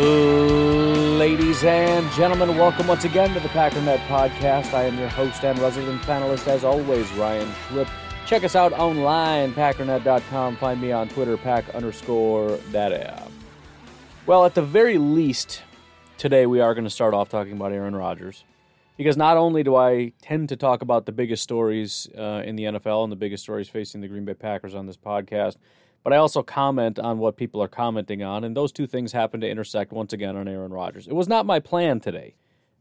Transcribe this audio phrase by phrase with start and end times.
[0.00, 4.72] Ladies and gentlemen, welcome once again to the Packernet Podcast.
[4.72, 7.86] I am your host and resident panelist, as always, Ryan Schlipp.
[8.24, 10.56] Check us out online, packernet.com.
[10.56, 13.06] Find me on Twitter, pack underscore daddy.
[14.24, 15.64] Well, at the very least,
[16.16, 18.44] today we are going to start off talking about Aaron Rodgers.
[18.96, 22.64] Because not only do I tend to talk about the biggest stories uh, in the
[22.64, 25.56] NFL and the biggest stories facing the Green Bay Packers on this podcast,
[26.02, 29.40] but I also comment on what people are commenting on, and those two things happen
[29.40, 31.06] to intersect once again on Aaron Rodgers.
[31.06, 32.34] It was not my plan today,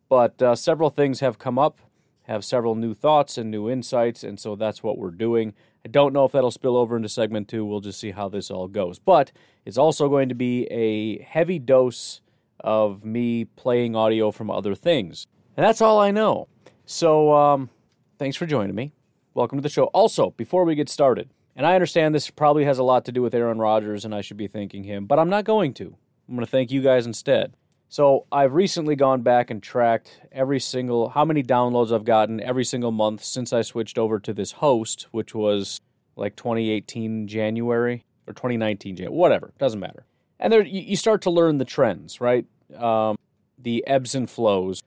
[0.07, 1.79] but uh, several things have come up,
[2.23, 5.53] have several new thoughts and new insights, and so that's what we're doing.
[5.85, 7.65] I don't know if that'll spill over into segment two.
[7.65, 8.99] We'll just see how this all goes.
[8.99, 9.31] But
[9.65, 12.21] it's also going to be a heavy dose
[12.59, 15.25] of me playing audio from other things.
[15.55, 16.47] And that's all I know.
[16.85, 17.69] So um,
[18.17, 18.93] thanks for joining me.
[19.33, 19.85] Welcome to the show.
[19.85, 21.29] Also, before we get started,
[21.59, 24.21] and I understand this probably has a lot to do with Aaron Rodgers and I
[24.21, 25.93] should be thanking him, but I'm not going to.
[26.29, 27.53] I'm going to thank you guys instead.
[27.89, 32.63] So I've recently gone back and tracked every single how many downloads I've gotten every
[32.63, 35.81] single month since I switched over to this host, which was
[36.15, 40.05] like 2018 January or 2019 January, whatever, doesn't matter.
[40.39, 42.45] And there you, start to learn the trends, right?
[42.73, 43.17] Um,
[43.61, 44.81] the ebbs and flows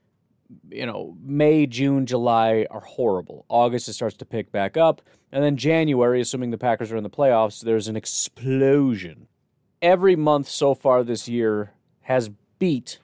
[0.69, 3.45] you know, May, June, July are horrible.
[3.49, 5.01] August, it starts to pick back up.
[5.31, 9.27] And then January, assuming the Packers are in the playoffs, there's an explosion.
[9.81, 12.99] Every month so far this year has beat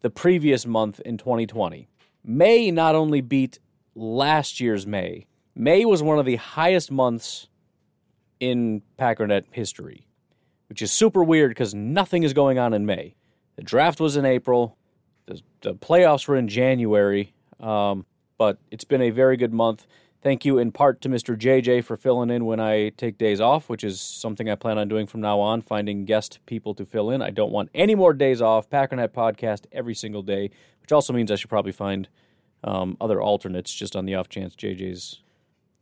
[0.00, 1.88] the previous month in 2020.
[2.24, 3.58] May not only beat
[3.94, 7.48] last year's May, May was one of the highest months
[8.40, 10.06] in Packernet history,
[10.68, 13.14] which is super weird because nothing is going on in May.
[13.56, 14.76] The draft was in April,
[15.26, 18.06] the, the playoffs were in January, um,
[18.38, 19.86] but it's been a very good month.
[20.22, 21.36] Thank you in part to Mr.
[21.36, 24.88] JJ for filling in when I take days off, which is something I plan on
[24.88, 27.20] doing from now on, finding guest people to fill in.
[27.22, 28.70] I don't want any more days off.
[28.70, 30.50] Packernet podcast every single day,
[30.80, 32.08] which also means I should probably find
[32.62, 35.22] um, other alternates just on the off chance JJ's,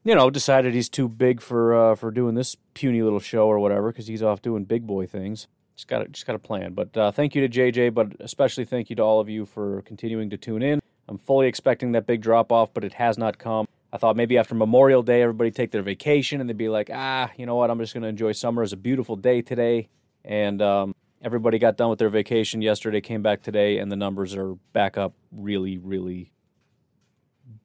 [0.04, 3.58] you know, decided he's too big for uh, for doing this puny little show or
[3.58, 5.48] whatever because he's off doing big boy things.
[5.80, 6.74] Just got just got a plan.
[6.74, 9.80] But uh, thank you to JJ, but especially thank you to all of you for
[9.86, 10.78] continuing to tune in.
[11.08, 13.66] I'm fully expecting that big drop off, but it has not come.
[13.90, 17.30] I thought maybe after Memorial Day, everybody take their vacation and they'd be like, ah,
[17.38, 17.70] you know what?
[17.70, 18.62] I'm just going to enjoy summer.
[18.62, 19.88] It's a beautiful day today,
[20.22, 24.34] and um, everybody got done with their vacation yesterday, came back today, and the numbers
[24.34, 26.30] are back up really, really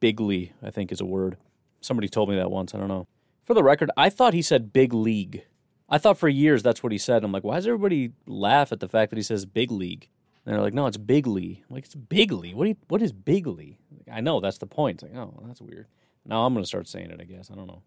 [0.00, 0.54] bigly.
[0.62, 1.36] I think is a word.
[1.82, 2.74] Somebody told me that once.
[2.74, 3.08] I don't know.
[3.44, 5.44] For the record, I thought he said big league.
[5.88, 7.22] I thought for years that's what he said.
[7.22, 10.08] I'm like, why does everybody laugh at the fact that he says big league?
[10.44, 11.64] And they're like, no, it's bigly.
[11.68, 12.54] I'm like, it's bigly.
[12.54, 13.78] What you, what is bigly?
[14.10, 15.02] I know that's the point.
[15.02, 15.86] It's like, oh, that's weird.
[16.24, 17.50] Now I'm going to start saying it, I guess.
[17.50, 17.82] I don't know.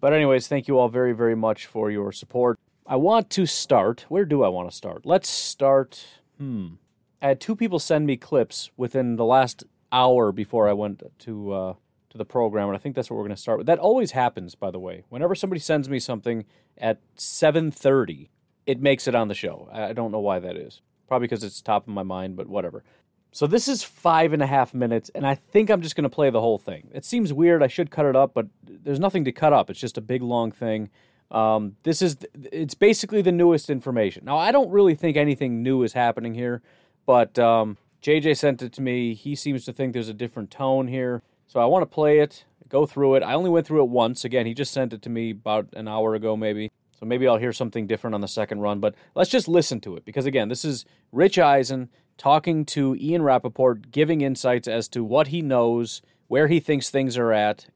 [0.00, 2.58] But anyways, thank you all very, very much for your support.
[2.86, 4.04] I want to start.
[4.08, 5.06] Where do I want to start?
[5.06, 6.04] Let's start.
[6.38, 6.74] Hmm.
[7.22, 11.52] I had two people send me clips within the last hour before I went to
[11.52, 11.74] uh,
[12.10, 13.66] to the program, and I think that's what we're going to start with.
[13.66, 15.04] That always happens, by the way.
[15.08, 16.44] Whenever somebody sends me something
[16.78, 18.28] at 7:30,
[18.66, 19.68] it makes it on the show.
[19.72, 20.80] I don't know why that is.
[21.06, 22.82] Probably because it's top of my mind, but whatever.
[23.30, 26.08] So this is five and a half minutes, and I think I'm just going to
[26.08, 26.88] play the whole thing.
[26.94, 27.64] It seems weird.
[27.64, 29.68] I should cut it up, but there's nothing to cut up.
[29.68, 30.88] It's just a big long thing.
[31.30, 32.16] Um, this is
[32.52, 34.24] it's basically the newest information.
[34.24, 36.62] Now I don't really think anything new is happening here,
[37.06, 39.14] but um, JJ sent it to me.
[39.14, 42.44] He seems to think there's a different tone here, so I want to play it,
[42.68, 43.22] go through it.
[43.22, 44.24] I only went through it once.
[44.24, 46.70] Again, he just sent it to me about an hour ago, maybe.
[46.98, 48.80] So maybe I'll hear something different on the second run.
[48.80, 53.22] But let's just listen to it because again, this is Rich Eisen talking to Ian
[53.22, 57.66] Rapoport, giving insights as to what he knows, where he thinks things are at,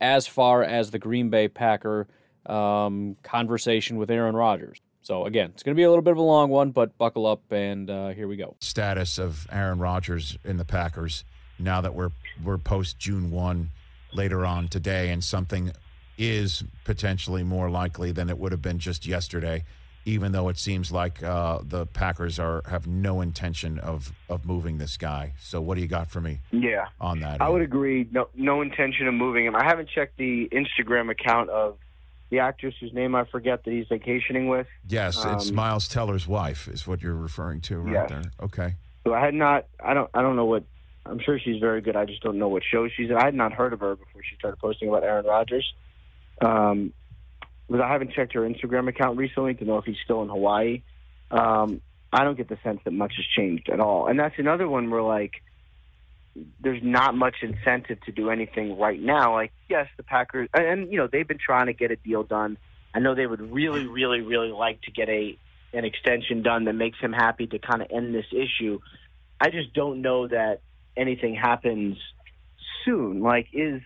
[0.00, 2.06] as far as the Green Bay Packer
[2.46, 4.80] um, conversation with Aaron Rodgers.
[5.02, 7.26] So again, it's going to be a little bit of a long one, but buckle
[7.26, 8.56] up and uh, here we go.
[8.60, 11.24] status of Aaron Rodgers in the Packers
[11.58, 12.10] now that we're
[12.44, 13.70] we're post June one
[14.12, 15.72] later on today and something
[16.16, 19.64] is potentially more likely than it would have been just yesterday,
[20.04, 24.78] even though it seems like uh, the Packers are have no intention of of moving
[24.78, 25.34] this guy.
[25.38, 27.40] So, what do you got for me Yeah, on that?
[27.40, 28.08] I would agree.
[28.10, 29.54] No, no intention of moving him.
[29.54, 31.76] I haven't checked the Instagram account of
[32.30, 34.66] the actress whose name I forget that he's vacationing with.
[34.86, 38.22] Yes, it's um, Miles Teller's wife, is what you're referring to, right there.
[38.42, 38.74] Okay.
[39.06, 39.66] So I had not.
[39.82, 40.10] I don't.
[40.12, 40.64] I don't know what.
[41.08, 41.96] I'm sure she's very good.
[41.96, 43.16] I just don't know what show she's in.
[43.16, 45.72] I had not heard of her before she started posting about Aaron Rodgers.
[46.40, 46.92] Um,
[47.68, 50.82] but I haven't checked her Instagram account recently to know if he's still in Hawaii.
[51.30, 51.80] Um,
[52.12, 54.06] I don't get the sense that much has changed at all.
[54.06, 55.42] And that's another one where like
[56.60, 59.34] there's not much incentive to do anything right now.
[59.34, 62.22] Like yes, the Packers and, and you know they've been trying to get a deal
[62.22, 62.56] done.
[62.94, 65.38] I know they would really, really, really like to get a
[65.74, 68.80] an extension done that makes him happy to kind of end this issue.
[69.38, 70.60] I just don't know that
[70.98, 71.96] anything happens
[72.84, 73.20] soon.
[73.22, 73.80] Like, is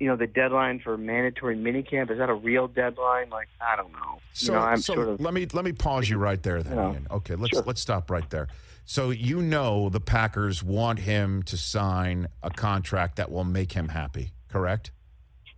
[0.00, 3.30] you know the deadline for mandatory minicamp is that a real deadline?
[3.30, 4.18] Like, I don't know.
[4.32, 6.62] So, you know, I'm so sort of let me let me pause you right there,
[6.62, 6.76] then.
[6.76, 6.92] Yeah.
[6.92, 7.06] Ian.
[7.10, 7.62] Okay, let's Sure.
[7.66, 8.48] let's stop right there.
[8.84, 13.88] So you know the Packers want him to sign a contract that will make him
[13.88, 14.90] happy, correct?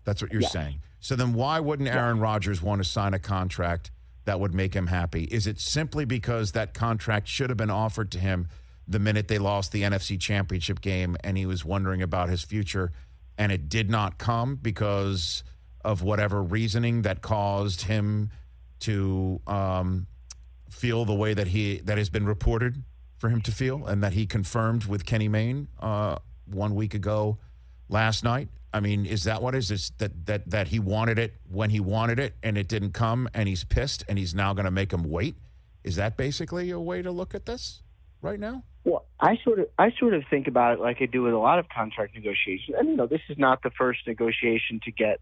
[0.05, 0.53] That's what you're Yes.
[0.53, 0.81] saying.
[1.01, 3.91] So then why wouldn't Aaron Rodgers want to sign a contract
[4.27, 5.25] that would make him happy?
[5.25, 8.49] Is it simply because that contract should have been offered to him
[8.87, 12.93] the minute they lost the NFC Championship game and he was wondering about his future
[13.39, 15.43] and it did not come because
[15.85, 18.31] of whatever reasoning that caused him
[18.81, 20.07] to um,
[20.71, 22.83] feel the way that he that has been reported
[23.17, 26.17] for him to feel and that he confirmed with Kenny Mayne uh,
[26.47, 27.39] one week ago
[27.89, 28.49] last night.
[28.73, 31.81] I mean, is that what is this that that that he wanted it when he
[31.81, 34.93] wanted it and it didn't come and he's pissed and he's now going to make
[34.93, 35.37] him wait?
[35.85, 37.83] Is that basically a way to look at this
[38.21, 38.65] right now?
[39.21, 41.59] I sort of I sort of think about it like I do with a lot
[41.59, 42.77] of contract negotiations.
[42.79, 45.21] And you know, this is not the first negotiation to get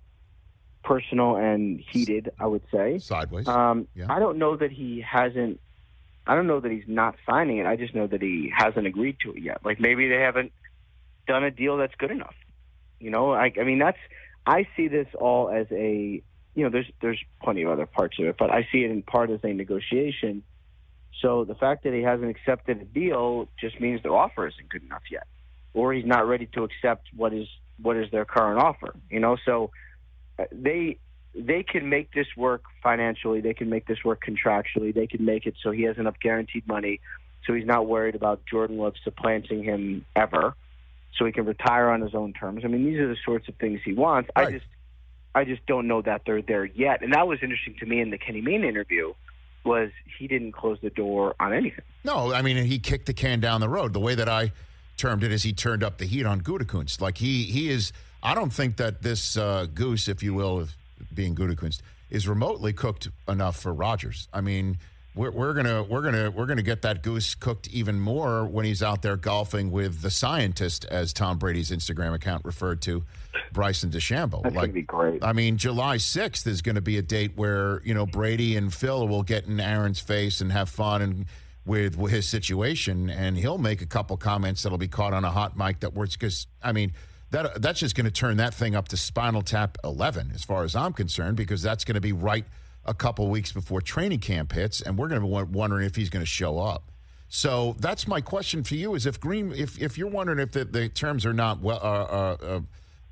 [0.83, 2.31] personal and heated.
[2.41, 2.99] I would say.
[2.99, 3.47] Sideways.
[3.47, 4.07] Um, Yeah.
[4.09, 5.61] I don't know that he hasn't.
[6.27, 7.67] I don't know that he's not signing it.
[7.67, 9.59] I just know that he hasn't agreed to it yet.
[9.65, 10.53] Like maybe they haven't
[11.27, 12.35] done a deal that's good enough.
[12.99, 13.99] You know, I, I mean that's.
[14.47, 16.23] I see this all as a.
[16.55, 19.03] You know, there's there's plenty of other parts of it, but I see it in
[19.03, 20.43] part as a negotiation.
[21.21, 24.83] So the fact that he hasn't accepted a deal just means their offer isn't good
[24.83, 25.27] enough yet,
[25.75, 27.47] or he's not ready to accept what is
[27.81, 28.95] what is their current offer.
[29.11, 29.71] You know, so
[30.39, 30.99] uh, they
[31.35, 33.41] they can make this work financially.
[33.41, 34.95] They can make this work contractually.
[34.95, 37.01] They can make it so he has enough guaranteed money,
[37.47, 40.55] so he's not worried about Jordan Love supplanting him ever,
[41.17, 42.63] so he can retire on his own terms.
[42.65, 44.31] I mean, these are the sorts of things he wants.
[44.35, 44.67] I just
[45.35, 47.03] I just don't know that they're there yet.
[47.03, 49.15] And that was interesting to me in the Kenny Mayne interview
[49.65, 51.85] was he didn't close the door on anything.
[52.05, 53.93] No, I mean he kicked the can down the road.
[53.93, 54.53] The way that I
[54.97, 57.01] termed it is he turned up the heat on Gutekunst.
[57.01, 57.93] Like he he is.
[58.23, 60.77] I don't think that this uh, goose, if you will, of
[61.13, 61.81] being Gutekunst,
[62.11, 64.29] is remotely cooked enough for Rodgers.
[64.33, 64.79] I mean.
[65.15, 68.83] We're, we're gonna we're gonna we're gonna get that goose cooked even more when he's
[68.83, 73.05] out there golfing with the scientist, as Tom Brady's Instagram account referred to,
[73.53, 74.43] Bryson DeChambeau.
[74.43, 75.23] That's like, gonna be great.
[75.23, 78.73] I mean, July 6th is going to be a date where, you know, Brady and
[78.73, 81.27] Phil will get in Aaron's face and have fun and
[81.67, 85.31] with, with his situation and he'll make a couple comments that'll be caught on a
[85.31, 86.93] hot mic that works cuz I mean,
[87.31, 90.65] that that's just going to turn that thing up to Spinal Tap 11 as far
[90.65, 92.47] as I'm concerned because that's going to be right
[92.85, 96.11] a couple weeks before training camp hits and we're going to be wondering if he's
[96.11, 96.91] going to show up.
[97.29, 100.67] So that's my question for you: Is if Green, if if you're wondering if the,
[100.67, 102.61] the terms are not well, uh,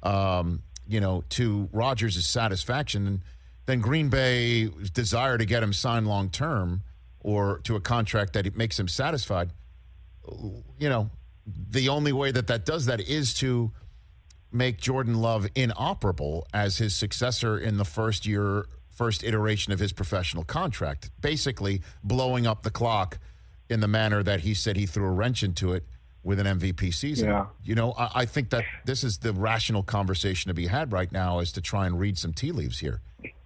[0.05, 3.23] uh, um, you know, to Rodgers' satisfaction, then,
[3.65, 6.83] then Green Bay's desire to get him signed long term
[7.21, 9.53] or to a contract that it makes him satisfied,
[10.79, 11.11] you know,
[11.47, 13.73] the only way that that does that is to
[14.53, 18.67] make Jordan Love inoperable as his successor in the first year,
[19.01, 23.19] first iteration of his professional contract, basically blowing up the clock
[23.71, 25.87] in the manner that he said he threw a wrench into it
[26.23, 27.31] with an MVP season.
[27.31, 27.47] Yeah.
[27.65, 31.11] You know, I, I think that this is the rational conversation to be had right
[31.11, 33.01] now is to try and read some tea leaves here,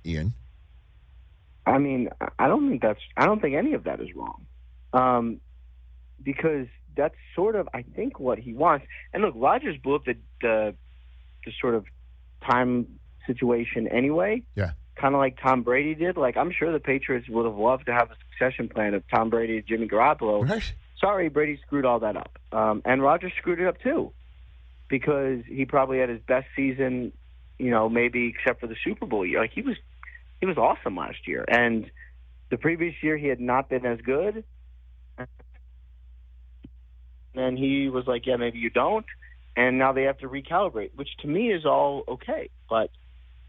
[0.05, 0.35] Ian.
[1.67, 3.01] I mean, I don't think that's.
[3.17, 4.47] I don't think any of that is wrong,
[4.93, 5.41] um,
[6.21, 8.87] because that's sort of, I think, what he wants.
[9.13, 10.75] And look, Rodgers blew up the the,
[11.47, 11.85] the sort of
[12.43, 14.43] time situation anyway.
[14.57, 14.73] Yeah.
[14.97, 16.17] Kind of like Tom Brady did.
[16.17, 19.31] Like I'm sure the Patriots would have loved to have a succession plan of Tom
[19.31, 20.49] Brady, Jimmy Garoppolo.
[20.49, 20.73] Right.
[21.01, 24.13] Sorry, Brady screwed all that up, um, and Rodgers screwed it up too,
[24.89, 27.13] because he probably had his best season,
[27.59, 29.41] you know, maybe except for the Super Bowl year.
[29.41, 29.77] Like he was
[30.41, 31.91] he was awesome last year, and
[32.51, 34.45] the previous year he had not been as good.
[37.35, 39.07] And he was like, "Yeah, maybe you don't,"
[39.57, 42.49] and now they have to recalibrate, which to me is all okay.
[42.71, 42.91] But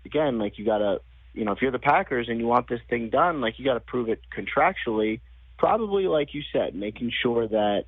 [0.06, 1.02] again, like you got to,
[1.36, 3.75] you know, if you're the Packers and you want this thing done, like you got
[3.75, 5.20] to prove it contractually.
[5.58, 7.86] Probably, like you said, making sure that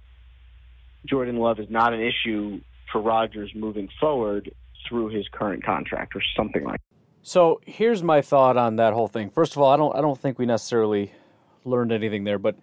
[1.05, 2.61] Jordan Love is not an issue
[2.91, 4.51] for Rodgers moving forward
[4.87, 6.79] through his current contract or something like.
[6.79, 6.97] That.
[7.23, 9.29] So here's my thought on that whole thing.
[9.29, 11.11] First of all, I don't I don't think we necessarily
[11.65, 12.55] learned anything there, but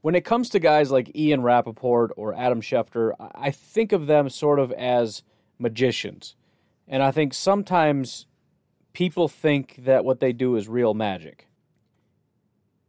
[0.00, 4.28] when it comes to guys like Ian Rapoport or Adam Schefter, I think of them
[4.28, 5.22] sort of as
[5.58, 6.34] magicians.
[6.86, 8.26] And I think sometimes
[8.92, 11.48] people think that what they do is real magic.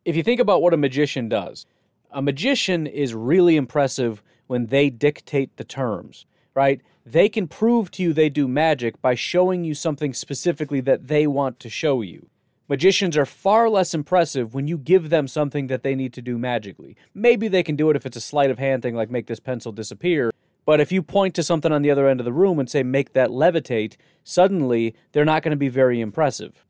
[0.06, 1.66] If you think about what a magician does,
[2.12, 6.26] a magician is really impressive when they dictate the terms,
[6.56, 6.82] right?
[7.06, 11.28] They can prove to you they do magic by showing you something specifically that they
[11.28, 12.30] want to show you.
[12.68, 16.38] Magicians are far less impressive when you give them something that they need to do
[16.38, 16.96] magically.
[17.16, 19.40] Maybe they can do it if it's a sleight of hand thing, like make this
[19.40, 20.32] pencil disappear.
[20.70, 22.84] But if you point to something on the other end of the room and say,
[22.84, 26.64] make that levitate, suddenly they're not going to be very impressive.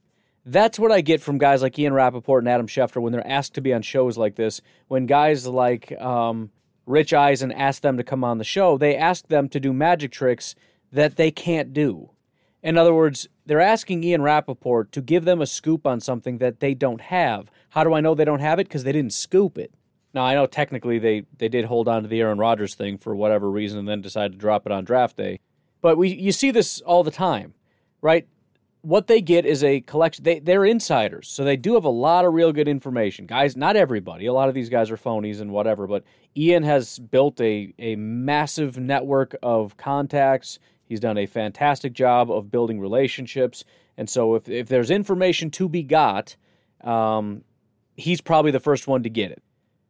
[0.45, 3.55] That's what I get from guys like Ian Rapoport and Adam Schefter when they're asked
[3.55, 4.61] to be on shows like this.
[4.87, 6.51] When guys like um,
[6.85, 10.13] Rich Eisen ask them to come on the show, they ask them to do magic
[10.13, 10.55] tricks
[10.93, 12.11] that they can't do.
[12.63, 16.61] In other words, they're asking Ian Rapoport to give them a scoop on something that
[16.61, 17.51] they don't have.
[17.71, 18.69] How do I know they don't have it?
[18.69, 19.73] Because they didn't scoop it.
[20.13, 23.15] Now I know technically they, they did hold on to the Aaron Rodgers thing for
[23.15, 25.39] whatever reason and then decided to drop it on draft day.
[25.81, 27.53] But we you see this all the time,
[28.01, 28.27] right?
[28.81, 30.23] What they get is a collection.
[30.23, 33.25] They they're insiders, so they do have a lot of real good information.
[33.25, 34.25] Guys, not everybody.
[34.25, 35.85] A lot of these guys are phonies and whatever.
[35.85, 36.03] But
[36.35, 40.59] Ian has built a a massive network of contacts.
[40.85, 43.63] He's done a fantastic job of building relationships.
[43.95, 46.35] And so if, if there's information to be got,
[46.83, 47.43] um,
[47.95, 49.43] he's probably the first one to get it.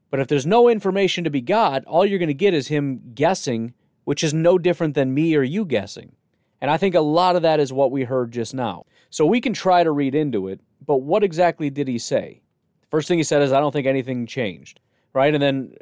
[0.10, 3.02] But if there's no information to be got, all you're going to get is him
[3.14, 3.74] guessing,
[4.06, 6.16] which is no different than me or you guessing.
[6.62, 8.86] And I think a lot of that is what we heard just now.
[9.10, 12.42] So we can try to read into it, but what exactly did he say?
[12.90, 14.80] First thing he said is, I don't think anything changed,
[15.14, 15.34] right?
[15.34, 15.74] And then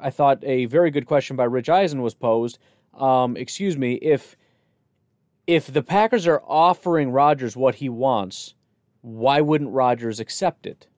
[0.00, 2.58] I thought a very good question by Rich Eisen was posed.
[2.94, 4.36] Um, excuse me, if
[5.46, 8.54] if the Packers are offering Rodgers what he wants,
[9.02, 10.88] why wouldn't Rodgers accept it?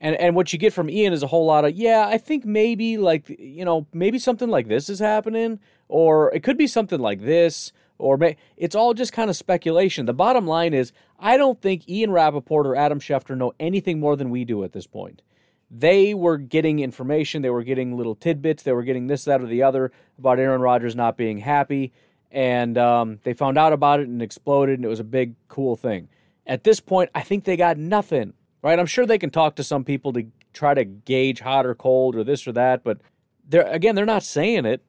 [0.00, 2.44] And and what you get from Ian is a whole lot of yeah, I think
[2.44, 7.00] maybe like you know maybe something like this is happening, or it could be something
[7.00, 10.06] like this, or may, it's all just kind of speculation.
[10.06, 14.14] The bottom line is I don't think Ian Rapoport or Adam Schefter know anything more
[14.16, 15.22] than we do at this point.
[15.70, 19.46] They were getting information, they were getting little tidbits, they were getting this, that, or
[19.46, 21.92] the other about Aaron Rodgers not being happy
[22.30, 25.76] and um, they found out about it and exploded, and it was a big, cool
[25.76, 26.08] thing.
[26.46, 28.78] At this point, I think they got nothing, right?
[28.78, 32.16] I'm sure they can talk to some people to try to gauge hot or cold
[32.16, 33.00] or this or that, but
[33.48, 34.82] they're again, they're not saying it.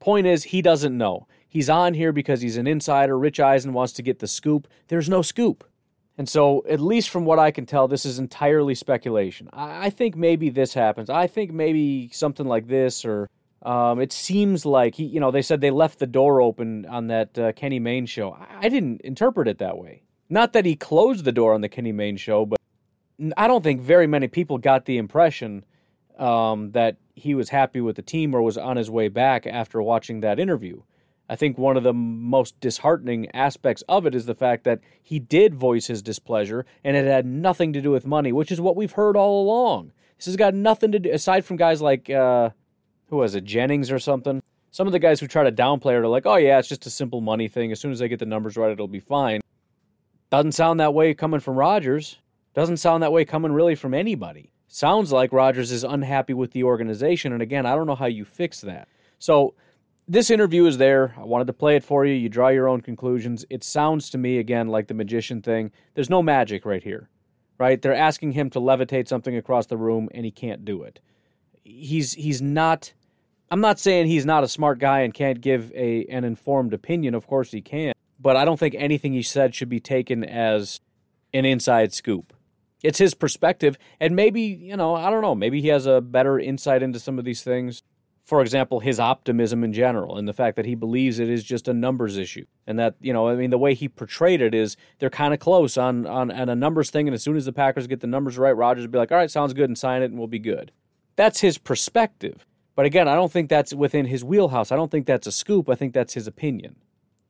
[0.00, 1.26] Point is, he doesn't know.
[1.48, 3.18] He's on here because he's an insider.
[3.18, 4.68] Rich Eisen wants to get the scoop.
[4.88, 5.64] There's no scoop.
[6.16, 9.48] And so, at least from what I can tell, this is entirely speculation.
[9.52, 11.10] I, think maybe this happens.
[11.10, 13.28] I think maybe something like this or
[13.62, 17.08] um, it seems like he, you know, they said they left the door open on
[17.08, 18.32] that uh, Kenny Mayne show.
[18.32, 20.02] I, I didn't interpret it that way.
[20.28, 22.58] Not that he closed the door on the Kenny Mayne show, but
[23.36, 25.64] I don't think very many people got the impression
[26.18, 29.80] um, that he was happy with the team or was on his way back after
[29.80, 30.82] watching that interview.
[31.28, 35.18] I think one of the most disheartening aspects of it is the fact that he
[35.18, 38.76] did voice his displeasure and it had nothing to do with money, which is what
[38.76, 39.92] we've heard all along.
[40.18, 42.50] This has got nothing to do, aside from guys like uh,
[43.08, 44.42] who was it, Jennings or something.
[44.70, 46.86] Some of the guys who try to downplay it are like, oh yeah, it's just
[46.86, 47.72] a simple money thing.
[47.72, 49.40] As soon as they get the numbers right, it'll be fine.
[50.30, 52.18] Doesn't sound that way coming from Rodgers.
[52.54, 54.52] Doesn't sound that way coming really from anybody.
[54.68, 57.32] Sounds like Rodgers is unhappy with the organization.
[57.32, 58.88] And again, I don't know how you fix that.
[59.18, 59.54] So
[60.08, 61.14] this interview is there.
[61.16, 62.14] I wanted to play it for you.
[62.14, 63.44] You draw your own conclusions.
[63.50, 65.70] It sounds to me, again, like the magician thing.
[65.94, 67.08] There's no magic right here,
[67.58, 67.80] right?
[67.80, 71.00] They're asking him to levitate something across the room, and he can't do it
[71.64, 72.92] he's he's not
[73.50, 77.14] I'm not saying he's not a smart guy and can't give a an informed opinion.
[77.14, 77.94] Of course he can.
[78.20, 80.80] But I don't think anything he said should be taken as
[81.32, 82.32] an inside scoop.
[82.84, 86.38] It's his perspective and maybe, you know, I don't know, maybe he has a better
[86.38, 87.82] insight into some of these things.
[88.22, 91.66] For example, his optimism in general and the fact that he believes it is just
[91.66, 92.46] a numbers issue.
[92.66, 95.40] And that, you know, I mean the way he portrayed it is they're kind of
[95.40, 98.06] close on, on on a numbers thing and as soon as the Packers get the
[98.06, 100.28] numbers right, Rodgers will be like, "All right, sounds good and sign it and we'll
[100.28, 100.70] be good."
[101.16, 102.46] That's his perspective.
[102.76, 104.72] But again, I don't think that's within his wheelhouse.
[104.72, 105.68] I don't think that's a scoop.
[105.68, 106.76] I think that's his opinion.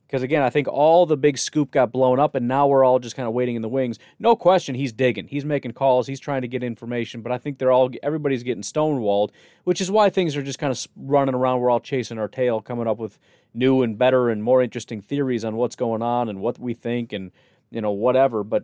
[0.07, 2.99] Because again, I think all the big scoop got blown up, and now we're all
[2.99, 3.97] just kind of waiting in the wings.
[4.19, 5.27] No question, he's digging.
[5.27, 6.07] He's making calls.
[6.07, 7.21] He's trying to get information.
[7.21, 9.31] But I think they're all everybody's getting stonewalled,
[9.63, 11.59] which is why things are just kind of running around.
[11.59, 13.17] We're all chasing our tail, coming up with
[13.53, 17.13] new and better and more interesting theories on what's going on and what we think
[17.13, 17.31] and
[17.75, 18.45] you know, whatever.
[18.45, 18.63] But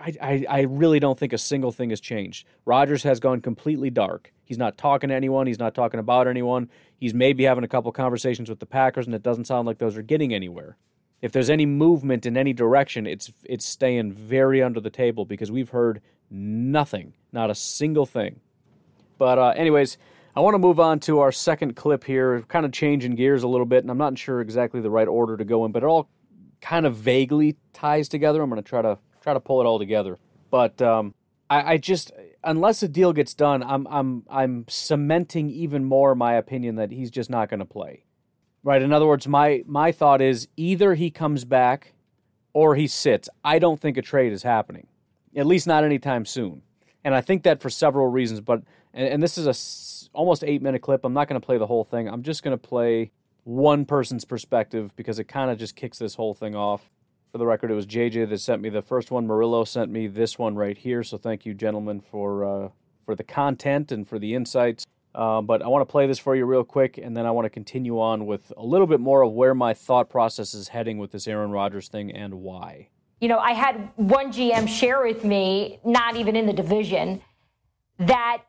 [0.00, 2.44] I, I, I really don't think a single thing has changed.
[2.64, 4.32] Rodgers has gone completely dark.
[4.44, 5.46] He's not talking to anyone.
[5.46, 6.68] He's not talking about anyone.
[6.98, 9.96] He's maybe having a couple conversations with the Packers, and it doesn't sound like those
[9.96, 10.76] are getting anywhere.
[11.22, 15.52] If there's any movement in any direction, it's it's staying very under the table because
[15.52, 18.40] we've heard nothing, not a single thing.
[19.18, 19.98] But uh, anyways,
[20.34, 23.48] I want to move on to our second clip here, kind of changing gears a
[23.48, 25.86] little bit, and I'm not sure exactly the right order to go in, but it
[25.86, 26.08] all
[26.62, 28.40] kind of vaguely ties together.
[28.40, 30.18] I'm going to try to try to pull it all together.
[30.50, 31.14] But um,
[31.50, 36.34] I, I, just, unless a deal gets done, I'm I'm I'm cementing even more my
[36.34, 38.04] opinion that he's just not going to play.
[38.64, 38.80] Right.
[38.80, 41.94] In other words, my my thought is either he comes back
[42.52, 43.28] or he sits.
[43.44, 44.86] I don't think a trade is happening,
[45.34, 46.62] at least not anytime soon.
[47.04, 48.40] And I think that for several reasons.
[48.40, 48.62] But
[48.94, 49.54] and, and this is a
[50.16, 51.04] almost eight minute clip.
[51.04, 52.08] I'm not going to play the whole thing.
[52.08, 53.10] I'm just going to play
[53.44, 56.90] one person's perspective because it kind of just kicks this whole thing off.
[57.30, 59.26] For the record, it was JJ that sent me the first one.
[59.26, 61.02] Murillo sent me this one right here.
[61.02, 62.68] So thank you, gentlemen, for uh,
[63.06, 64.84] for the content and for the insights.
[65.14, 67.44] Uh, but I want to play this for you real quick, and then I want
[67.44, 70.98] to continue on with a little bit more of where my thought process is heading
[70.98, 72.88] with this Aaron Rodgers thing and why.
[73.20, 77.20] You know, I had one GM share with me, not even in the division,
[77.98, 78.42] that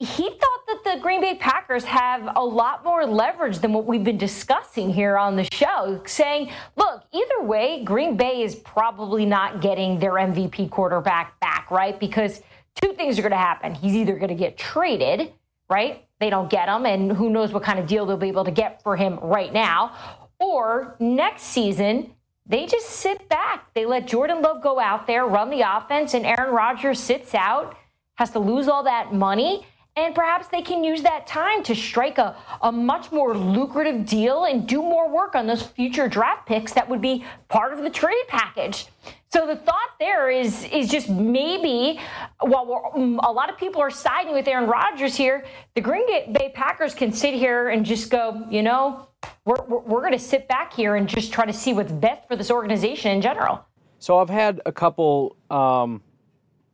[0.00, 4.02] he thought that the Green Bay Packers have a lot more leverage than what we've
[4.02, 9.60] been discussing here on the show, saying, look, either way, Green Bay is probably not
[9.60, 12.00] getting their MVP quarterback back, right?
[12.00, 12.40] Because
[12.80, 13.74] two things are going to happen.
[13.74, 15.34] He's either going to get traded,
[15.68, 16.06] right?
[16.18, 18.50] They don't get him, and who knows what kind of deal they'll be able to
[18.50, 19.94] get for him right now.
[20.38, 22.14] Or next season,
[22.46, 23.74] they just sit back.
[23.74, 27.76] They let Jordan Love go out there, run the offense, and Aaron Rodgers sits out,
[28.14, 29.66] has to lose all that money
[29.96, 34.44] and perhaps they can use that time to strike a, a much more lucrative deal
[34.44, 37.90] and do more work on those future draft picks that would be part of the
[37.90, 38.86] trade package.
[39.32, 42.00] So the thought there is is just maybe
[42.40, 46.52] while mm, a lot of people are siding with Aaron Rodgers here, the Green Bay
[46.54, 49.08] Packers can sit here and just go, you know,
[49.44, 52.26] we're, we're, we're going to sit back here and just try to see what's best
[52.26, 53.64] for this organization in general.
[53.98, 56.02] So I've had a couple um,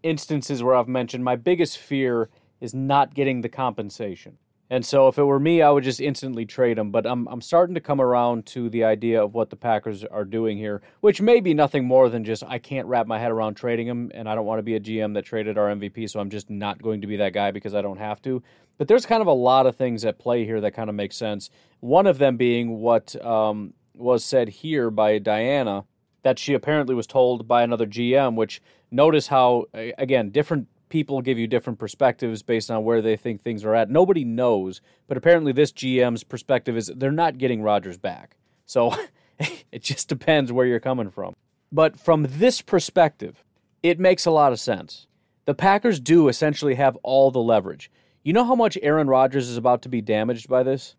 [0.02, 2.28] instances where I've mentioned my biggest fear–
[2.60, 4.38] is not getting the compensation.
[4.68, 6.90] And so if it were me, I would just instantly trade him.
[6.90, 10.24] But I'm, I'm starting to come around to the idea of what the Packers are
[10.24, 13.54] doing here, which may be nothing more than just I can't wrap my head around
[13.54, 16.18] trading him, and I don't want to be a GM that traded our MVP, so
[16.18, 18.42] I'm just not going to be that guy because I don't have to.
[18.76, 21.12] But there's kind of a lot of things at play here that kind of make
[21.12, 21.48] sense.
[21.80, 25.84] One of them being what um, was said here by Diana
[26.24, 31.38] that she apparently was told by another GM, which notice how, again, different people give
[31.38, 33.90] you different perspectives based on where they think things are at.
[33.90, 38.36] Nobody knows, but apparently this GM's perspective is they're not getting Rodgers back.
[38.64, 38.94] So
[39.38, 41.34] it just depends where you're coming from.
[41.72, 43.44] But from this perspective,
[43.82, 45.06] it makes a lot of sense.
[45.44, 47.90] The Packers do essentially have all the leverage.
[48.22, 50.96] You know how much Aaron Rodgers is about to be damaged by this?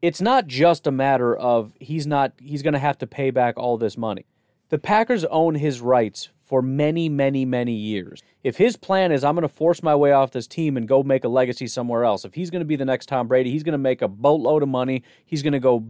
[0.00, 3.56] It's not just a matter of he's not he's going to have to pay back
[3.56, 4.26] all this money.
[4.68, 8.22] The Packers own his rights for many, many, many years.
[8.42, 11.02] If his plan is, I'm going to force my way off this team and go
[11.02, 13.62] make a legacy somewhere else, if he's going to be the next Tom Brady, he's
[13.62, 15.02] going to make a boatload of money.
[15.26, 15.84] He's going to go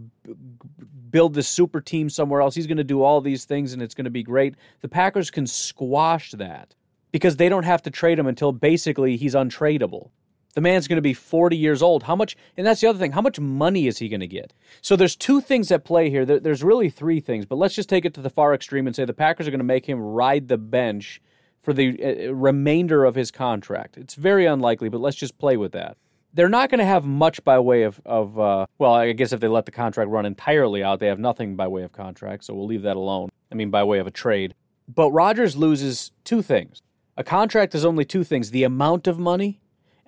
[1.09, 2.55] build this super team somewhere else.
[2.55, 4.55] He's going to do all these things and it's going to be great.
[4.81, 6.75] The Packers can squash that
[7.13, 10.09] because they don't have to trade him until basically he's untradeable.
[10.55, 12.03] The man's going to be 40 years old.
[12.03, 14.53] How much, and that's the other thing, how much money is he going to get?
[14.81, 16.25] So there's two things at play here.
[16.25, 19.05] There's really three things, but let's just take it to the far extreme and say
[19.05, 21.21] the Packers are going to make him ride the bench
[21.61, 23.97] for the uh, remainder of his contract.
[23.97, 25.97] It's very unlikely, but let's just play with that.
[26.33, 29.39] They're not going to have much by way of, of uh, well, I guess if
[29.39, 32.53] they let the contract run entirely out, they have nothing by way of contract, so
[32.53, 33.29] we'll leave that alone.
[33.51, 34.53] I mean, by way of a trade.
[34.87, 36.81] But Rodgers loses two things.
[37.17, 39.59] A contract is only two things the amount of money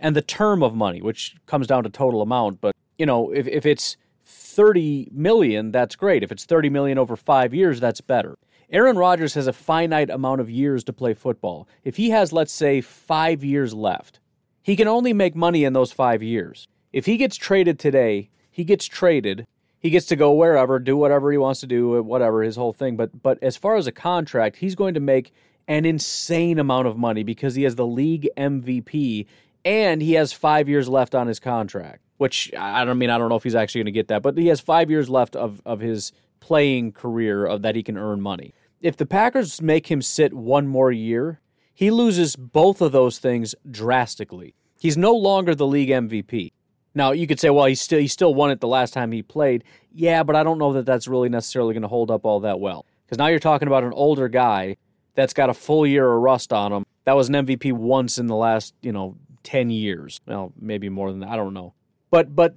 [0.02, 2.60] and the term of money, which comes down to total amount.
[2.60, 6.24] But, you know, if, if it's 30 million, that's great.
[6.24, 8.36] If it's 30 million over five years, that's better.
[8.72, 11.68] Aaron Rodgers has a finite amount of years to play football.
[11.84, 14.20] If he has, let's say, five years left,
[14.64, 16.68] he can only make money in those five years.
[16.92, 19.46] If he gets traded today, he gets traded.
[19.80, 22.96] He gets to go wherever, do whatever he wants to do, whatever his whole thing.
[22.96, 25.34] But but as far as a contract, he's going to make
[25.68, 29.26] an insane amount of money because he has the league MVP
[29.65, 32.02] and he has five years left on his contract.
[32.17, 34.38] Which I don't mean I don't know if he's actually going to get that, but
[34.38, 38.21] he has five years left of of his playing career of that he can earn
[38.21, 38.54] money.
[38.80, 41.39] If the Packers make him sit one more year,
[41.74, 44.54] he loses both of those things drastically.
[44.80, 46.52] He's no longer the league MVP.
[46.93, 49.24] Now you could say, well, he still he still won it the last time he
[49.24, 49.63] played.
[49.91, 52.60] Yeah, but I don't know that that's really necessarily going to hold up all that
[52.60, 54.78] well because now you're talking about an older guy
[55.15, 56.86] that's got a full year of rust on him.
[57.06, 60.19] That was an MVP once in the last, you know, 10 years.
[60.27, 61.30] Well, maybe more than that.
[61.30, 61.73] I don't know.
[62.10, 62.56] But but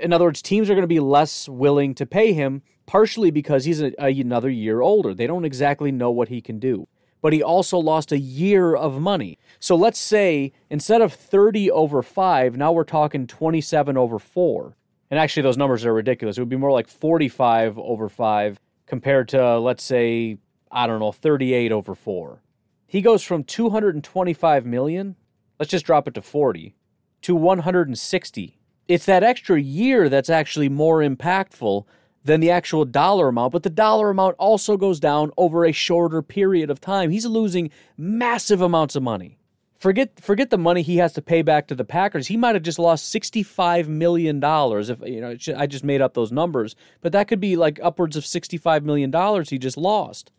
[0.00, 3.66] in other words, teams are going to be less willing to pay him partially because
[3.66, 5.14] he's a, a, another year older.
[5.14, 6.88] They don't exactly know what he can do.
[7.22, 9.38] But he also lost a year of money.
[9.58, 14.76] So let's say instead of 30 over 5, now we're talking 27 over 4.
[15.10, 16.38] And actually those numbers are ridiculous.
[16.38, 20.38] It would be more like 45 over 5 compared to let's say
[20.70, 22.42] I don't know, 38 over 4.
[22.86, 25.16] He goes from 225 million,
[25.60, 26.74] let's just drop it to 40,
[27.22, 31.84] to 160 it's that extra year that's actually more impactful
[32.24, 36.22] than the actual dollar amount, but the dollar amount also goes down over a shorter
[36.22, 37.10] period of time.
[37.10, 39.38] He's losing massive amounts of money.
[39.78, 42.26] Forget forget the money he has to pay back to the Packers.
[42.26, 46.14] He might have just lost 65 million dollars if you know I just made up
[46.14, 50.32] those numbers, but that could be like upwards of 65 million dollars he just lost.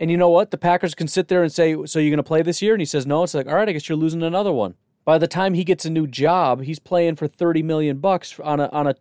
[0.00, 0.50] And you know what?
[0.50, 2.80] The Packers can sit there and say, "So you're going to play this year?" And
[2.80, 5.28] he says, "No." It's like, "All right, I guess you're losing another one." By the
[5.28, 8.86] time he gets a new job, he's playing for 30 million bucks on a on
[8.86, 8.94] a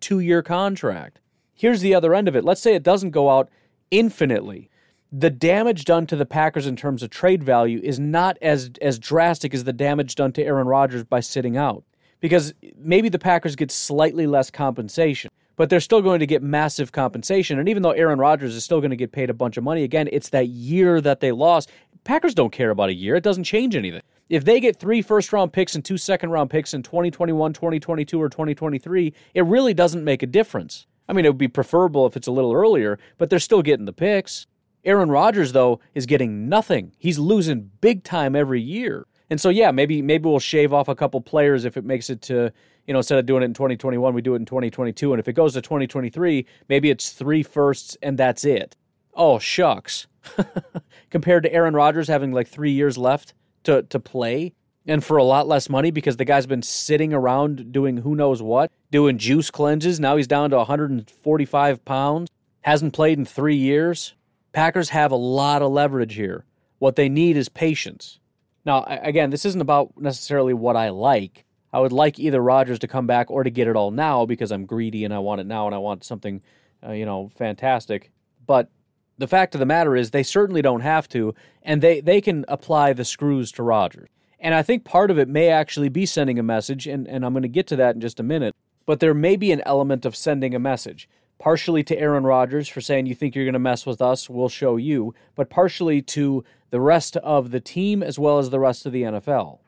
[0.00, 1.18] 2-year contract.
[1.52, 2.44] Here's the other end of it.
[2.44, 3.48] Let's say it doesn't go out
[3.90, 4.70] infinitely.
[5.10, 9.00] The damage done to the Packers in terms of trade value is not as as
[9.00, 11.82] drastic as the damage done to Aaron Rodgers by sitting out.
[12.20, 16.92] Because maybe the Packers get slightly less compensation, but they're still going to get massive
[16.92, 17.58] compensation.
[17.58, 19.82] And even though Aaron Rodgers is still going to get paid a bunch of money,
[19.82, 21.70] again, it's that year that they lost.
[22.04, 23.16] Packers don't care about a year.
[23.16, 26.50] It doesn't change anything if they get three first round picks and two second round
[26.50, 30.86] picks in 2021, 2022, or 2023, it really doesn't make a difference.
[31.08, 33.86] I mean, it would be preferable if it's a little earlier, but they're still getting
[33.86, 34.46] the picks.
[34.84, 36.92] Aaron Rodgers, though, is getting nothing.
[36.98, 39.06] He's losing big time every year.
[39.28, 42.22] And so, yeah, maybe maybe we'll shave off a couple players if it makes it
[42.22, 42.52] to,
[42.86, 45.12] you know, instead of doing it in 2021, we do it in 2022.
[45.12, 48.76] And if it goes to 2023, maybe it's three firsts and that's it.
[49.14, 50.06] Oh, shucks.
[51.10, 53.34] Compared to Aaron Rodgers having like three years left
[53.64, 54.52] to to play
[54.86, 58.40] and for a lot less money because the guy's been sitting around doing who knows
[58.40, 59.98] what, doing juice cleanses.
[59.98, 62.30] Now he's down to 145 pounds,
[62.62, 64.14] hasn't played in three years.
[64.52, 66.44] Packers have a lot of leverage here.
[66.78, 68.20] What they need is patience.
[68.66, 71.44] Now, again, this isn't about necessarily what I like.
[71.72, 74.50] I would like either Rodgers to come back or to get it all now because
[74.50, 76.42] I'm greedy and I want it now and I want something,
[76.84, 78.10] uh, you know, fantastic.
[78.44, 78.68] But
[79.18, 82.44] the fact of the matter is they certainly don't have to, and they, they can
[82.48, 84.08] apply the screws to Rodgers.
[84.40, 87.32] And I think part of it may actually be sending a message, and, and I'm
[87.32, 90.04] going to get to that in just a minute, but there may be an element
[90.04, 91.08] of sending a message.
[91.38, 94.30] Partially to Aaron Rodgers for saying, You think you're going to mess with us?
[94.30, 95.14] We'll show you.
[95.34, 99.02] But partially to the rest of the team as well as the rest of the
[99.02, 99.58] NFL.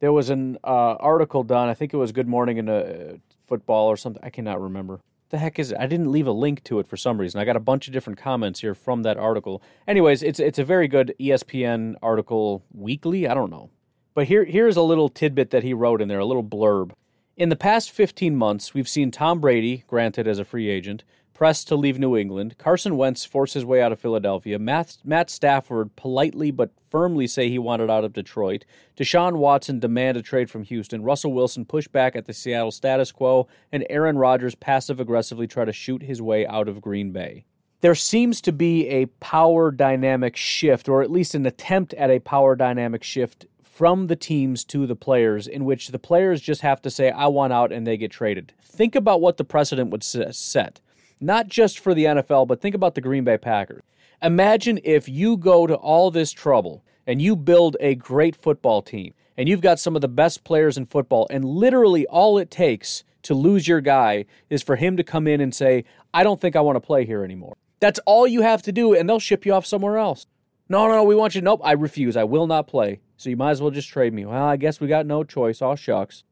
[0.00, 3.14] There was an uh, article done, I think it was Good Morning in uh,
[3.46, 4.22] Football or something.
[4.22, 5.00] I cannot remember
[5.34, 5.78] the heck is it?
[5.80, 7.40] I didn't leave a link to it for some reason.
[7.40, 9.62] I got a bunch of different comments here from that article.
[9.86, 13.26] Anyways, it's it's a very good ESPN article weekly.
[13.26, 13.70] I don't know.
[14.14, 16.92] But here here's a little tidbit that he wrote in there, a little blurb.
[17.36, 21.66] In the past 15 months, we've seen Tom Brady, granted as a free agent, pressed
[21.66, 25.96] to leave New England, Carson Wentz force his way out of Philadelphia, Matt, Matt Stafford
[25.96, 28.64] politely but firmly say he wanted out of Detroit,
[28.96, 33.10] Deshaun Watson demand a trade from Houston, Russell Wilson push back at the Seattle status
[33.10, 37.46] quo, and Aaron Rodgers passive aggressively try to shoot his way out of Green Bay.
[37.80, 42.20] There seems to be a power dynamic shift, or at least an attempt at a
[42.20, 46.80] power dynamic shift from the teams to the players, in which the players just have
[46.82, 48.52] to say, I want out, and they get traded.
[48.62, 50.80] Think about what the precedent would set
[51.20, 53.82] not just for the NFL, but think about the Green Bay Packers.
[54.22, 59.14] Imagine if you go to all this trouble and you build a great football team
[59.36, 63.02] and you've got some of the best players in football, and literally all it takes
[63.22, 66.54] to lose your guy is for him to come in and say, I don't think
[66.54, 67.56] I want to play here anymore.
[67.80, 70.26] That's all you have to do, and they'll ship you off somewhere else.
[70.68, 71.40] No, no, no, we want you.
[71.40, 72.16] Nope, I refuse.
[72.16, 73.00] I will not play.
[73.16, 74.24] So you might as well just trade me.
[74.24, 75.60] Well, I guess we got no choice.
[75.60, 76.24] All shucks.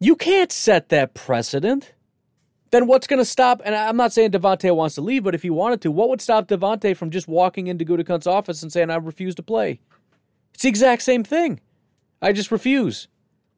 [0.00, 1.94] You can't set that precedent
[2.70, 3.62] then what's going to stop?
[3.64, 6.20] And I'm not saying Davante wants to leave, but if he wanted to, what would
[6.20, 9.80] stop Davante from just walking into Gutekunst's office and saying, "I refuse to play"?
[10.52, 11.60] It's the exact same thing.
[12.20, 13.08] I just refuse.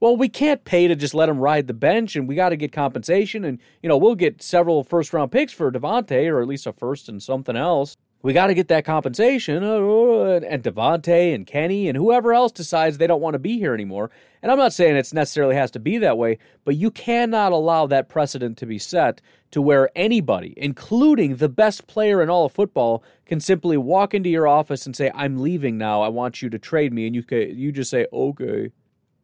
[0.01, 2.57] Well, we can't pay to just let him ride the bench, and we got to
[2.57, 6.49] get compensation, and you know we'll get several first round picks for Davante, or at
[6.49, 9.63] least a first and something else we got to get that compensation.
[9.63, 13.75] Uh, and Davante and Kenny and whoever else decides they don't want to be here
[13.75, 14.11] anymore.
[14.43, 17.87] And I'm not saying it necessarily has to be that way, but you cannot allow
[17.87, 22.53] that precedent to be set to where anybody, including the best player in all of
[22.53, 26.03] football, can simply walk into your office and say, "I'm leaving now.
[26.03, 28.71] I want you to trade me," and you you just say, "Okay."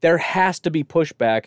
[0.00, 1.46] There has to be pushback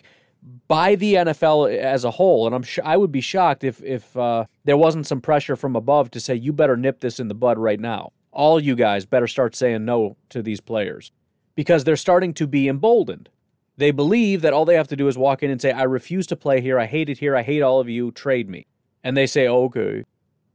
[0.68, 4.16] by the NFL as a whole, and I'm sh- I would be shocked if if
[4.16, 7.34] uh, there wasn't some pressure from above to say you better nip this in the
[7.34, 8.12] bud right now.
[8.32, 11.10] all you guys better start saying no to these players
[11.56, 13.28] because they're starting to be emboldened.
[13.76, 16.26] They believe that all they have to do is walk in and say, I refuse
[16.28, 16.78] to play here.
[16.78, 17.34] I hate it here.
[17.36, 18.12] I hate all of you.
[18.12, 18.66] Trade me.
[19.02, 20.04] And they say, okay.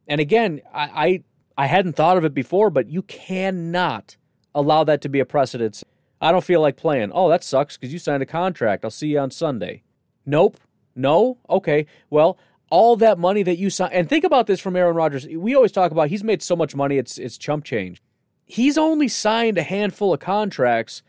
[0.07, 1.23] And again, I,
[1.57, 4.17] I, I hadn't thought of it before, but you cannot
[4.55, 5.83] allow that to be a precedent.
[6.23, 7.11] I don't feel like playing.
[7.13, 8.85] Oh, that sucks because you signed a contract.
[8.85, 9.83] I'll see you on Sunday.
[10.25, 10.57] Nope.
[10.95, 11.37] No?
[11.49, 11.85] Okay.
[12.09, 12.37] Well,
[12.69, 15.27] all that money that you signed, and think about this from Aaron Rodgers.
[15.27, 18.01] We always talk about he's made so much money, it's it's chump change.
[18.45, 21.03] He's only signed a handful of contracts,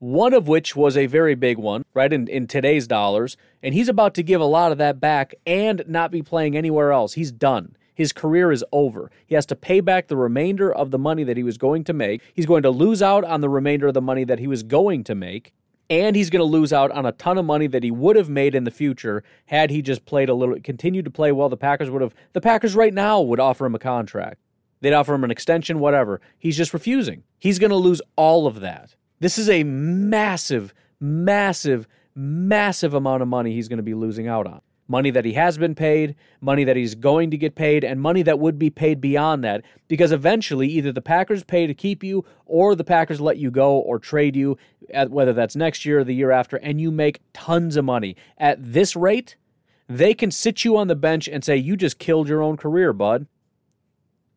[0.00, 3.88] one of which was a very big one, right, in, in today's dollars, and he's
[3.88, 7.14] about to give a lot of that back and not be playing anywhere else.
[7.14, 7.74] He's done.
[7.98, 9.10] His career is over.
[9.26, 11.92] He has to pay back the remainder of the money that he was going to
[11.92, 12.22] make.
[12.32, 15.02] He's going to lose out on the remainder of the money that he was going
[15.02, 15.52] to make
[15.90, 18.28] and he's going to lose out on a ton of money that he would have
[18.28, 21.48] made in the future had he just played a little continued to play well.
[21.48, 24.38] The packers would have the packers right now would offer him a contract.
[24.80, 26.20] They'd offer him an extension whatever.
[26.38, 27.24] He's just refusing.
[27.40, 28.94] He's going to lose all of that.
[29.18, 34.46] This is a massive massive massive amount of money he's going to be losing out
[34.46, 38.00] on money that he has been paid, money that he's going to get paid, and
[38.00, 39.62] money that would be paid beyond that.
[39.86, 43.76] Because eventually, either the Packers pay to keep you, or the Packers let you go
[43.76, 44.56] or trade you,
[45.08, 48.16] whether that's next year or the year after, and you make tons of money.
[48.38, 49.36] At this rate,
[49.88, 52.92] they can sit you on the bench and say, You just killed your own career,
[52.92, 53.26] bud.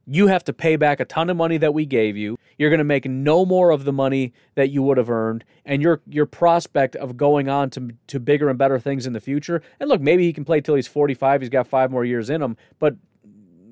[0.06, 2.38] You have to pay back a ton of money that we gave you.
[2.58, 5.82] You're going to make no more of the money that you would have earned, and
[5.82, 9.62] your your prospect of going on to to bigger and better things in the future.
[9.80, 11.42] And look, maybe he can play till he's 45.
[11.42, 12.96] He's got five more years in him, but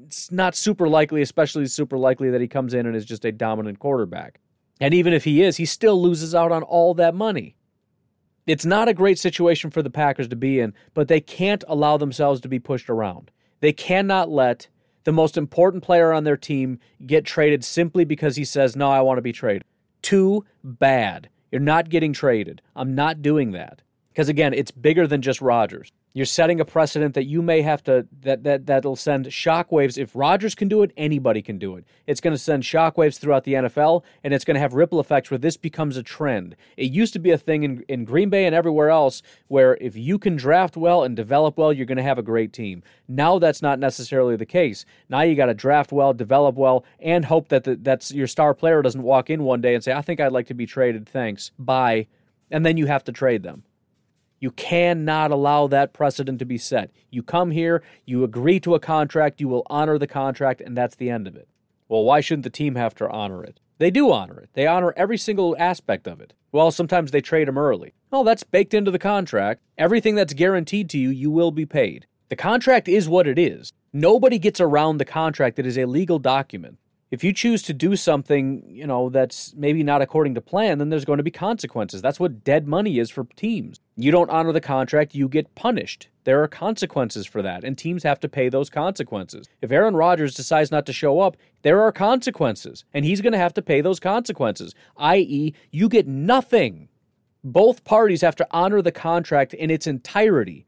[0.06, 3.32] it's not super likely, especially super likely that he comes in and is just a
[3.32, 4.40] dominant quarterback.
[4.80, 7.56] And even if he is, he still loses out on all that money.
[8.48, 11.98] It's not a great situation for the Packers to be in, but they can't allow
[11.98, 13.30] themselves to be pushed around.
[13.60, 14.68] They cannot let
[15.04, 19.02] the most important player on their team get traded simply because he says, No, I
[19.02, 19.64] want to be traded.
[20.02, 21.30] Too bad.
[21.52, 22.62] You're not getting traded.
[22.76, 23.82] I'm not doing that.
[24.20, 25.94] Because again, it's bigger than just Rodgers.
[26.12, 29.98] You're setting a precedent that you may have to that that that'll send shockwaves.
[29.98, 31.86] If Rodgers can do it, anybody can do it.
[32.06, 35.32] It's going to send shockwaves throughout the NFL, and it's going to have ripple effects
[35.32, 36.58] where this becomes a trend.
[36.76, 39.96] It used to be a thing in, in Green Bay and everywhere else where if
[39.96, 42.84] you can draft well and develop well, you're going to have a great team.
[43.08, 44.84] Now that's not necessarily the case.
[45.08, 48.54] Now you got to draft well, develop well, and hope that the, that's your star
[48.54, 51.08] player doesn't walk in one day and say, "I think I'd like to be traded.
[51.08, 52.08] Thanks, bye,"
[52.52, 53.64] and then you have to trade them.
[54.40, 56.92] You cannot allow that precedent to be set.
[57.10, 60.96] You come here, you agree to a contract, you will honor the contract, and that's
[60.96, 61.48] the end of it.
[61.90, 63.60] Well, why shouldn't the team have to honor it?
[63.80, 64.50] They do honor it.
[64.54, 66.34] They honor every single aspect of it.
[66.52, 67.94] Well, sometimes they trade them early.
[68.12, 69.62] Well, that's baked into the contract.
[69.78, 72.06] Everything that's guaranteed to you, you will be paid.
[72.30, 73.74] The contract is what it is.
[73.92, 75.60] Nobody gets around the contract.
[75.60, 76.78] It is a legal document
[77.12, 80.90] if you choose to do something, you know, that's maybe not according to plan, then
[80.90, 82.02] there's going to be consequences.
[82.02, 83.80] That's what dead money is for teams.
[83.96, 86.10] You don't honor the contract, you get punished.
[86.24, 89.48] There are consequences for that, and teams have to pay those consequences.
[89.62, 93.40] If Aaron Rodgers decides not to show up, there are consequences, and he's going to
[93.40, 96.90] have to pay those consequences, i.e., you get nothing.
[97.44, 100.68] Both parties have to honor the contract in its entirety.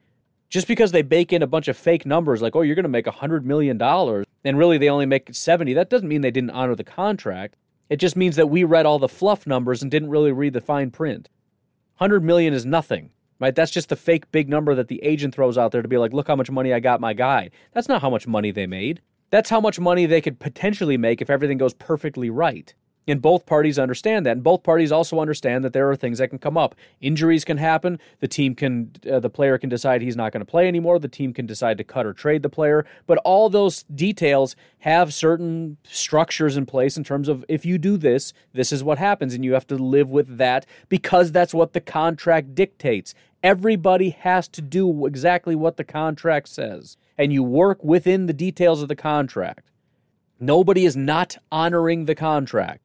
[0.52, 2.90] Just because they bake in a bunch of fake numbers like, oh, you're going to
[2.90, 6.76] make $100 million, and really they only make 70, that doesn't mean they didn't honor
[6.76, 7.56] the contract.
[7.90, 10.60] It just means that we read all the fluff numbers and didn't really read the
[10.60, 11.30] fine print.
[12.00, 13.56] 100 million is nothing, right?
[13.56, 16.12] That's just the fake big number that the agent throws out there to be like,
[16.12, 17.50] look how much money I got my guy.
[17.72, 19.02] That's not how much money they made.
[19.30, 22.74] That's how much money they could potentially make if everything goes perfectly right.
[23.08, 24.34] And both parties understand that.
[24.34, 26.76] And both parties also understand that there are things that can come up.
[27.02, 28.00] Injuries can happen.
[28.20, 31.00] The team can, uh, the player can decide he's not going to play anymore.
[31.00, 32.86] The team can decide to cut or trade the player.
[33.08, 37.98] But all those details have certain structures in place in terms of if you do
[37.98, 39.34] this, this is what happens.
[39.34, 43.16] And you have to live with that because that's what the contract dictates.
[43.44, 46.98] Everybody has to do exactly what the contract says.
[47.18, 49.72] And you work within the details of the contract.
[50.40, 52.82] Nobody is not honoring the contract.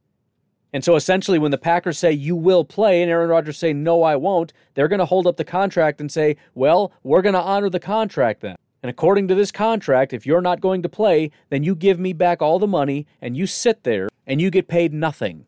[0.72, 4.02] And so essentially, when the Packers say you will play and Aaron Rodgers say no,
[4.02, 7.40] I won't, they're going to hold up the contract and say, well, we're going to
[7.40, 8.56] honor the contract then.
[8.82, 12.12] And according to this contract, if you're not going to play, then you give me
[12.12, 15.46] back all the money and you sit there and you get paid nothing.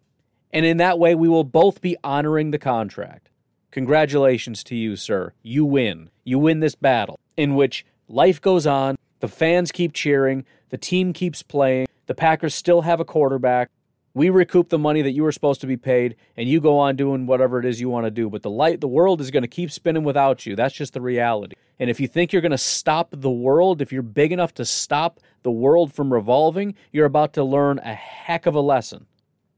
[0.53, 3.29] And in that way, we will both be honoring the contract.
[3.71, 5.35] Congratulations to you, sir.
[5.43, 6.11] You win.
[6.25, 11.13] You win this battle in which life goes on, the fans keep cheering, the team
[11.13, 13.71] keeps playing, the Packers still have a quarterback,
[14.15, 16.97] we recoup the money that you were supposed to be paid and you go on
[16.97, 19.43] doing whatever it is you want to do but the light the world is going
[19.43, 22.51] to keep spinning without you that's just the reality And if you think you're going
[22.51, 27.07] to stop the world, if you're big enough to stop the world from revolving, you're
[27.07, 29.07] about to learn a heck of a lesson.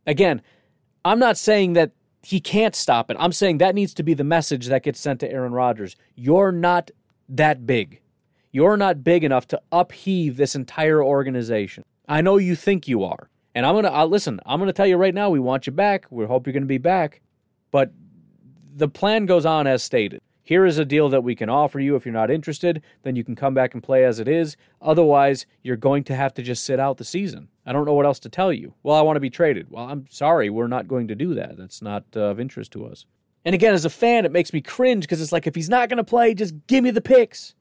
[0.06, 0.42] Again,
[1.04, 3.16] I'm not saying that he can't stop it.
[3.18, 5.96] I'm saying that needs to be the message that gets sent to Aaron Rodgers.
[6.14, 6.90] You're not
[7.28, 8.00] that big.
[8.52, 11.84] You're not big enough to upheave this entire organization.
[12.08, 13.30] I know you think you are.
[13.54, 16.06] And I'm uh, listen, I'm to tell you right now we want you back.
[16.10, 17.20] We hope you're to be back.
[17.70, 17.92] But
[18.74, 20.20] the plan goes on as stated.
[20.42, 21.94] Here is a deal that we can offer you.
[21.94, 24.56] If you're not interested, then you can come back and play as it is.
[24.82, 27.48] Otherwise, you're going to have to just sit out the season.
[27.64, 28.74] I don't know what else to tell you.
[28.82, 29.70] Well, I want to be traded.
[29.70, 31.56] Well, I'm sorry, we're not going to do that.
[31.56, 33.06] That's not uh, of interest to us.
[33.44, 35.88] And again, as a fan, it makes me cringe because it's like if he's not
[35.88, 37.54] going to play, just give me the picks.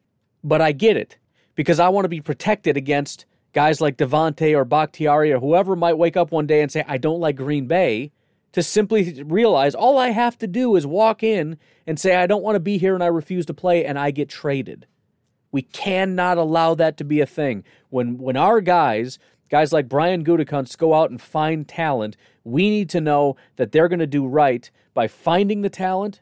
[0.44, 1.18] But I get it
[1.54, 5.98] because I want to be protected against guys like Davante or Bakhtiari or whoever might
[5.98, 8.12] wake up one day and say, I don't like Green Bay,
[8.52, 12.44] to simply realize all I have to do is walk in and say, I don't
[12.44, 14.88] want to be here and I refuse to play, and I get traded.
[15.52, 17.64] We cannot allow that to be a thing.
[17.90, 22.90] When, when our guys, guys like Brian Gutekunst, go out and find talent, we need
[22.90, 26.22] to know that they're going to do right by finding the talent,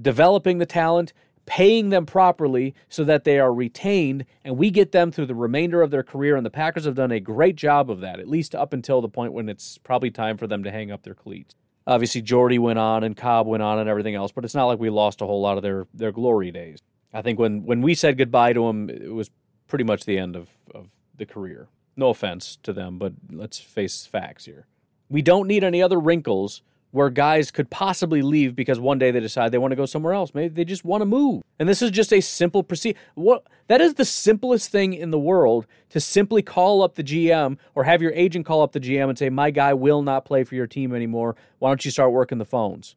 [0.00, 1.12] developing the talent,
[1.48, 5.80] paying them properly so that they are retained and we get them through the remainder
[5.80, 6.36] of their career.
[6.36, 9.08] And the Packers have done a great job of that, at least up until the
[9.08, 11.54] point when it's probably time for them to hang up their cleats.
[11.86, 14.78] Obviously, Jordy went on and Cobb went on and everything else, but it's not like
[14.78, 16.80] we lost a whole lot of their, their glory days.
[17.14, 19.30] I think when, when we said goodbye to them, it was
[19.68, 21.68] pretty much the end of, of the career.
[21.96, 24.66] No offense to them, but let's face facts here.
[25.08, 29.20] We don't need any other wrinkles where guys could possibly leave because one day they
[29.20, 30.32] decide they want to go somewhere else.
[30.34, 31.42] Maybe they just want to move.
[31.58, 32.98] And this is just a simple procedure.
[33.14, 37.58] What that is the simplest thing in the world to simply call up the GM
[37.74, 40.44] or have your agent call up the GM and say, "My guy will not play
[40.44, 41.36] for your team anymore.
[41.58, 42.96] Why don't you start working the phones?"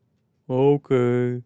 [0.49, 1.43] Okay.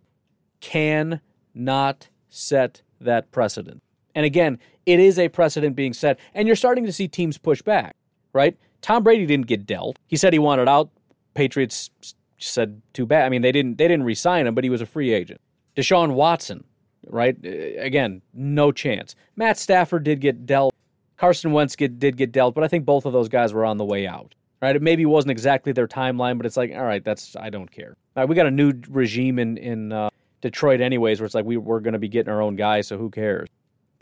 [0.62, 1.22] Can
[1.54, 3.82] not set that precedent.
[4.14, 7.62] And again, it is a precedent being set, and you're starting to see teams push
[7.62, 7.96] back,
[8.34, 8.58] right?
[8.82, 9.98] Tom Brady didn't get dealt.
[10.08, 10.90] He said he wanted out.
[11.34, 11.90] Patriots
[12.38, 13.26] said too bad.
[13.26, 15.42] I mean, they didn't they didn't re-sign him, but he was a free agent.
[15.76, 16.64] Deshaun Watson,
[17.08, 17.36] right?
[17.44, 19.16] Again, no chance.
[19.36, 20.74] Matt Stafford did get dealt.
[21.18, 23.78] Carson Wentz get, did get dealt, but I think both of those guys were on
[23.78, 24.36] the way out.
[24.62, 24.76] Right?
[24.76, 27.96] It maybe wasn't exactly their timeline, but it's like, all right, that's I don't care.
[28.16, 30.10] All right, we got a new regime in in uh,
[30.42, 32.98] Detroit, anyways, where it's like we we're going to be getting our own guy, so
[32.98, 33.48] who cares?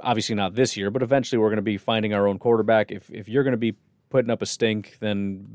[0.02, 2.92] Obviously not this year, but eventually we're going to be finding our own quarterback.
[2.92, 3.76] If if you're going to be
[4.10, 5.46] putting up a stink, then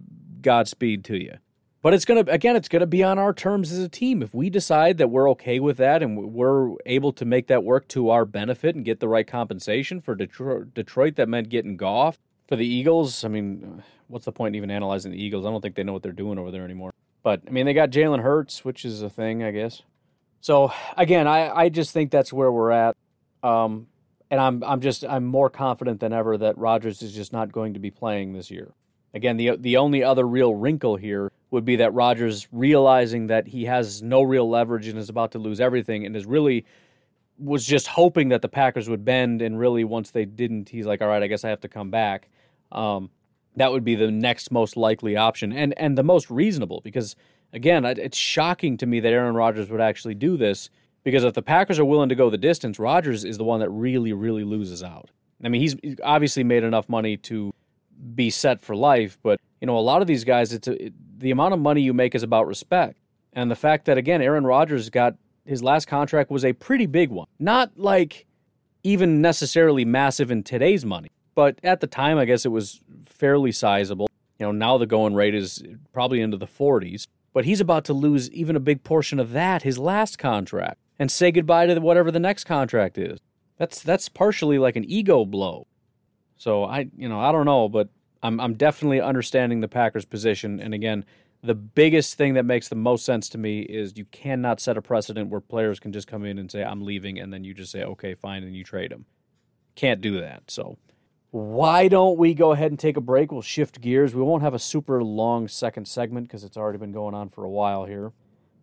[0.42, 1.38] Godspeed to you.
[1.80, 4.20] But it's going to, again, it's going to be on our terms as a team.
[4.22, 7.86] If we decide that we're okay with that and we're able to make that work
[7.88, 12.18] to our benefit and get the right compensation for Detroit, Detroit that meant getting Goff.
[12.48, 15.46] For the Eagles, I mean, what's the point in even analyzing the Eagles?
[15.46, 16.92] I don't think they know what they're doing over there anymore.
[17.22, 19.82] But, I mean, they got Jalen Hurts, which is a thing, I guess.
[20.40, 22.96] So, again, I, I just think that's where we're at.
[23.42, 23.86] Um,
[24.30, 27.74] and I'm, I'm just, I'm more confident than ever that Rodgers is just not going
[27.74, 28.72] to be playing this year.
[29.14, 33.64] Again, the the only other real wrinkle here would be that Rodgers realizing that he
[33.64, 36.66] has no real leverage and is about to lose everything and is really
[37.38, 41.00] was just hoping that the Packers would bend and really once they didn't, he's like,
[41.00, 42.28] all right, I guess I have to come back.
[42.72, 43.10] Um,
[43.56, 47.16] that would be the next most likely option and and the most reasonable because
[47.52, 50.70] again, it's shocking to me that Aaron Rodgers would actually do this
[51.02, 53.70] because if the Packers are willing to go the distance, Rodgers is the one that
[53.70, 55.10] really really loses out.
[55.42, 57.52] I mean, he's obviously made enough money to
[58.14, 59.18] be set for life.
[59.22, 61.80] But you know, a lot of these guys, it's a, it, the amount of money
[61.82, 62.98] you make is about respect,
[63.32, 67.10] and the fact that again, Aaron Rodgers got his last contract was a pretty big
[67.10, 68.26] one, not like
[68.82, 73.52] even necessarily massive in today's money, but at the time, I guess it was fairly
[73.52, 74.08] sizable.
[74.38, 77.92] You know, now the going rate is probably into the 40s, but he's about to
[77.92, 82.10] lose even a big portion of that, his last contract, and say goodbye to whatever
[82.10, 83.18] the next contract is.
[83.58, 85.66] That's that's partially like an ego blow.
[86.36, 87.88] So I, you know, I don't know, but
[88.22, 90.60] I'm I'm definitely understanding the Packers' position.
[90.60, 91.04] And again,
[91.42, 94.82] the biggest thing that makes the most sense to me is you cannot set a
[94.82, 97.72] precedent where players can just come in and say I'm leaving, and then you just
[97.72, 99.06] say okay, fine, and you trade them.
[99.74, 100.50] Can't do that.
[100.50, 100.76] So
[101.30, 103.30] why don't we go ahead and take a break?
[103.30, 104.14] We'll shift gears.
[104.14, 107.44] We won't have a super long second segment because it's already been going on for
[107.44, 108.12] a while here.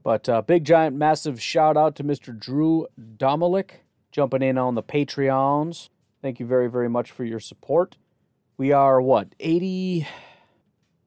[0.03, 2.38] But uh, big, giant, massive shout out to Mr.
[2.38, 5.89] Drew Domelik jumping in on the Patreons.
[6.21, 7.97] Thank you very, very much for your support.
[8.58, 10.08] We are what, 80,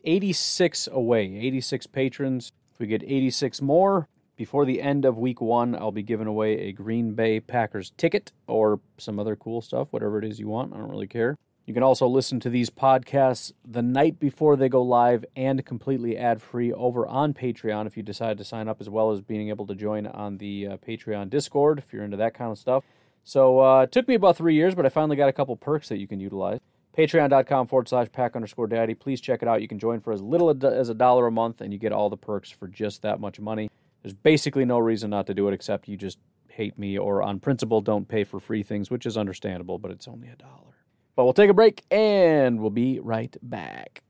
[0.04, 2.52] 86 away, 86 patrons.
[2.74, 6.68] If we get 86 more before the end of week one, I'll be giving away
[6.68, 10.74] a Green Bay Packers ticket or some other cool stuff, whatever it is you want.
[10.74, 11.38] I don't really care.
[11.64, 16.18] You can also listen to these podcasts the night before they go live and completely
[16.18, 19.48] ad free over on Patreon if you decide to sign up, as well as being
[19.48, 22.84] able to join on the uh, Patreon Discord if you're into that kind of stuff.
[23.24, 25.88] So uh, it took me about three years, but I finally got a couple perks
[25.88, 26.60] that you can utilize.
[26.98, 28.92] Patreon.com forward slash pack underscore daddy.
[28.92, 29.62] Please check it out.
[29.62, 32.10] You can join for as little as a dollar a month, and you get all
[32.10, 33.70] the perks for just that much money.
[34.02, 36.18] There's basically no reason not to do it except you just
[36.48, 40.08] hate me or on principle don't pay for free things, which is understandable, but it's
[40.08, 40.74] only a dollar.
[41.14, 44.02] But we'll take a break and we'll be right back.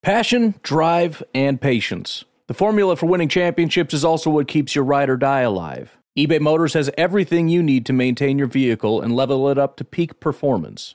[0.00, 2.24] Passion, drive, and patience.
[2.46, 5.98] The formula for winning championships is also what keeps your ride or die alive.
[6.16, 9.84] eBay Motors has everything you need to maintain your vehicle and level it up to
[9.84, 10.94] peak performance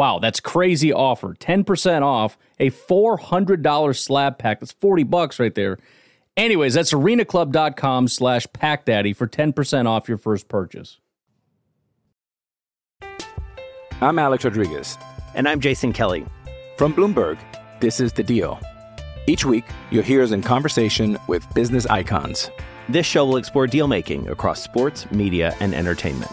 [0.00, 1.34] Wow, that's crazy offer.
[1.34, 4.60] 10% off a $400 slab pack.
[4.60, 5.76] That's 40 bucks right there.
[6.38, 11.00] Anyways, that's arenaclub.com slash packdaddy for 10% off your first purchase.
[14.00, 14.96] I'm Alex Rodriguez.
[15.34, 16.24] And I'm Jason Kelly.
[16.78, 17.36] From Bloomberg,
[17.80, 18.58] this is The Deal.
[19.26, 22.50] Each week, you'll hear us in conversation with business icons.
[22.88, 26.32] This show will explore deal making across sports, media, and entertainment.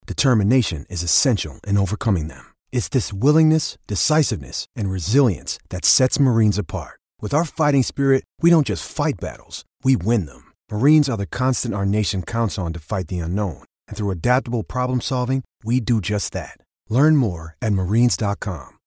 [0.15, 2.45] determination is essential in overcoming them.
[2.71, 6.99] It's this willingness, decisiveness, and resilience that sets Marines apart.
[7.21, 10.51] With our fighting spirit, we don't just fight battles, we win them.
[10.71, 13.63] Marines are the constant our nation counts on to fight the unknown.
[13.87, 16.57] And through adaptable problem solving, we do just that.
[16.89, 18.77] Learn more at marines.com.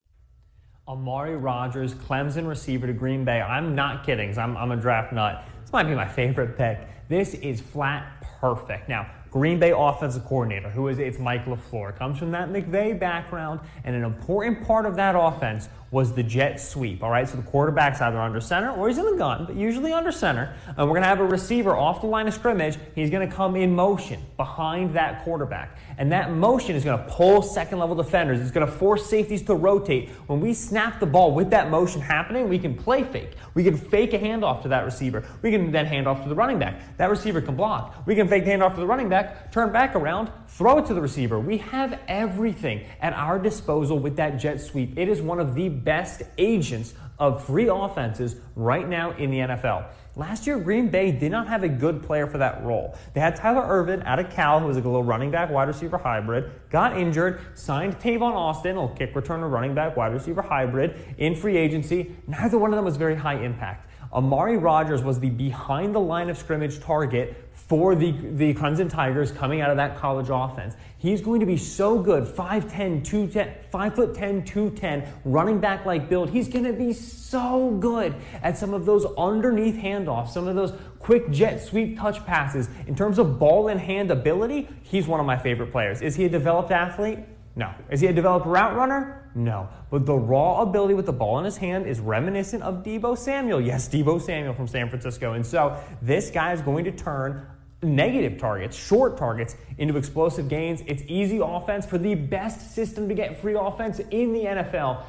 [0.87, 3.41] Amari Rodgers, Clemson receiver to Green Bay.
[3.41, 5.43] I'm not kidding, I'm, I'm a draft nut.
[5.63, 6.87] This might be my favorite pick.
[7.09, 8.89] This is flat perfect.
[8.91, 13.59] Now, Green Bay offensive coordinator, who is it's Mike LaFleur, comes from that McVay background,
[13.83, 17.05] and an important part of that offense was the jet sweep.
[17.05, 19.93] All right, so the quarterback's either under center or he's in the gun, but usually
[19.93, 20.53] under center.
[20.67, 22.77] And we're going to have a receiver off the line of scrimmage.
[22.97, 25.79] He's going to come in motion behind that quarterback.
[25.97, 28.41] And that motion is going to pull second level defenders.
[28.41, 30.09] It's going to force safeties to rotate.
[30.27, 33.37] When we snap the ball with that motion happening, we can play fake.
[33.55, 35.25] We can fake a handoff to that receiver.
[35.43, 36.97] We can then hand off to the running back.
[36.97, 38.05] That receiver can block.
[38.05, 40.95] We can fake the handoff to the running back, turn back around, throw it to
[40.95, 41.39] the receiver.
[41.39, 44.99] We have everything at our disposal with that jet sweep.
[44.99, 49.87] It is one of the best agents of free offenses right now in the NFL.
[50.17, 52.97] Last year, Green Bay did not have a good player for that role.
[53.15, 55.99] They had Tyler Ervin out of Cal, who was a little running back wide receiver
[55.99, 61.35] hybrid, got injured, signed Tavon Austin, a kick returner running back wide receiver hybrid, in
[61.35, 62.15] free agency.
[62.29, 63.91] Neither one of them was very high impact.
[64.13, 67.37] Amari Rodgers was the behind the line of scrimmage target
[67.69, 70.75] for the, the Clemson Tigers coming out of that college offense.
[70.99, 76.31] He's going to be so good, 5'10, 210, 5'10, 210, running back like build.
[76.31, 80.73] He's going to be so good at some of those underneath handoffs, some of those
[80.99, 82.69] quick jet sweep touch passes.
[82.87, 86.03] In terms of ball in hand ability, he's one of my favorite players.
[86.03, 87.19] Is he a developed athlete?
[87.57, 87.73] No.
[87.91, 89.31] Is he a developed route runner?
[89.35, 89.69] No.
[89.91, 93.61] But the raw ability with the ball in his hand is reminiscent of Deebo Samuel.
[93.61, 95.33] Yes, Deebo Samuel from San Francisco.
[95.33, 97.47] And so this guy is going to turn
[97.85, 100.83] negative targets, short targets, into explosive gains.
[100.87, 105.05] It's easy offense for the best system to get free offense in the NFL.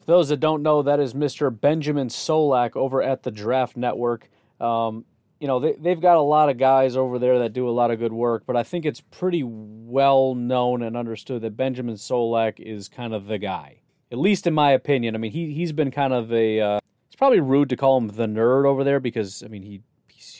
[0.00, 1.48] For those that don't know, that is Mr.
[1.58, 4.28] Benjamin Solak over at the Draft Network.
[4.60, 5.04] Um,
[5.38, 7.90] you know, they, they've got a lot of guys over there that do a lot
[7.90, 12.60] of good work, but I think it's pretty well known and understood that Benjamin Solak
[12.60, 13.80] is kind of the guy.
[14.12, 15.14] At least in my opinion.
[15.14, 16.60] I mean, he, he's been kind of a.
[16.60, 19.82] Uh, it's probably rude to call him the nerd over there because, I mean, he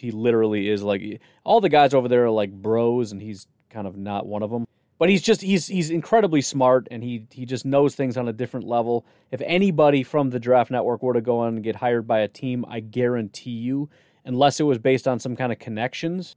[0.02, 3.86] he literally is like all the guys over there are like bros, and he's kind
[3.86, 4.66] of not one of them.
[4.98, 8.32] But he's just he's he's incredibly smart, and he he just knows things on a
[8.32, 9.06] different level.
[9.30, 12.28] If anybody from the Draft Network were to go on and get hired by a
[12.28, 13.90] team, I guarantee you,
[14.24, 16.34] unless it was based on some kind of connections,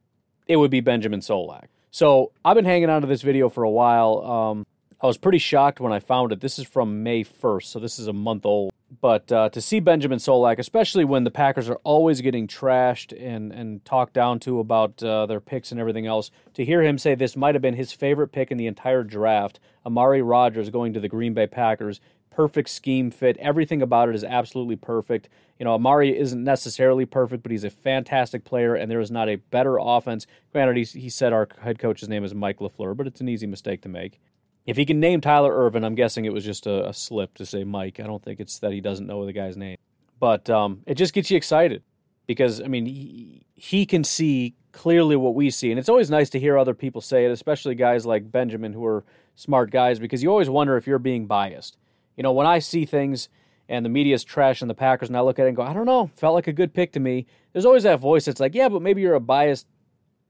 [0.47, 1.66] it would be Benjamin Solak.
[1.89, 4.22] So I've been hanging on to this video for a while.
[4.24, 4.68] Um,
[5.01, 6.39] I was pretty shocked when I found it.
[6.39, 8.72] This is from May 1st, so this is a month old.
[9.06, 13.51] But uh, to see Benjamin Solak, especially when the Packers are always getting trashed and,
[13.51, 17.14] and talked down to about uh, their picks and everything else, to hear him say
[17.14, 20.99] this might have been his favorite pick in the entire draft, Amari Rodgers going to
[20.99, 22.01] the Green Bay Packers,
[22.32, 23.38] perfect scheme fit.
[23.38, 25.30] Everything about it is absolutely perfect.
[25.60, 29.30] You know, Amari isn't necessarily perfect, but he's a fantastic player, and there is not
[29.30, 30.26] a better offense.
[30.51, 33.45] Granted, he, he said our head coach's name is Mike LaFleur, but it's an easy
[33.45, 34.20] mistake to make.
[34.66, 37.45] If he can name Tyler Ervin, I'm guessing it was just a, a, slip to
[37.45, 37.99] say Mike.
[37.99, 39.78] I don't think it's that he doesn't know the guy's name.
[40.20, 41.84] But um, it just gets you excited
[42.26, 45.70] because, I mean, he, he can see clearly what we see.
[45.70, 48.86] And it's always nice to hear other people say it, especially guys like Benjamin who
[48.86, 49.05] are
[49.36, 51.78] smart guys, because you always wonder if you're being biased.
[52.18, 53.30] You know, when I see things
[53.70, 55.86] and the media's trashing the Packers and I look at it and go, I don't
[55.86, 58.70] know, felt like a good pick to me, there's always that voice that's like, yeah,
[58.70, 59.68] but maybe you're a biased,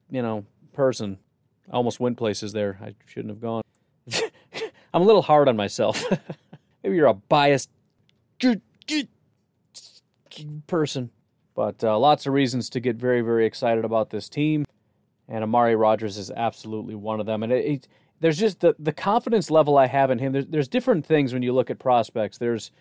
[0.10, 1.20] you know, person.
[1.72, 2.78] I almost went places there.
[2.82, 3.64] I shouldn't have gone.
[4.94, 6.04] I'm a little hard on myself.
[6.84, 7.70] Maybe you're a biased
[10.68, 11.10] person,
[11.56, 14.66] but uh, lots of reasons to get very, very excited about this team.
[15.28, 17.42] And Amari Rodgers is absolutely one of them.
[17.42, 17.88] And it, it,
[18.20, 20.34] there's just the, the confidence level I have in him.
[20.34, 22.38] There's, there's different things when you look at prospects.
[22.38, 22.72] There's,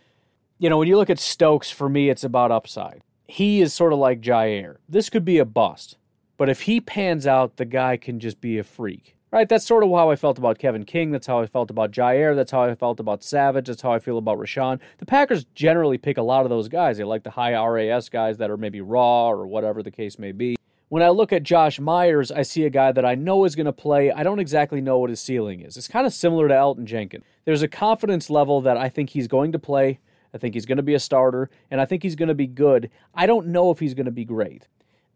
[0.58, 3.00] you know, when you look at Stokes, for me, it's about upside.
[3.26, 4.76] He is sort of like Jaire.
[4.88, 5.96] This could be a bust,
[6.36, 9.48] but if he pans out, the guy can just be a freak right?
[9.48, 11.10] That's sort of how I felt about Kevin King.
[11.10, 12.36] That's how I felt about Jaire.
[12.36, 13.66] That's how I felt about Savage.
[13.66, 14.78] That's how I feel about Rashan.
[14.98, 16.98] The Packers generally pick a lot of those guys.
[16.98, 20.30] They like the high RAS guys that are maybe raw or whatever the case may
[20.30, 20.54] be.
[20.88, 23.66] When I look at Josh Myers, I see a guy that I know is going
[23.66, 24.12] to play.
[24.12, 25.76] I don't exactly know what his ceiling is.
[25.76, 27.24] It's kind of similar to Elgton Jenkins.
[27.44, 29.98] There's a confidence level that I think he's going to play.
[30.32, 32.46] I think he's going to be a starter, and I think he's going to be
[32.46, 32.88] good.
[33.12, 34.68] I don't know if he's going to be great.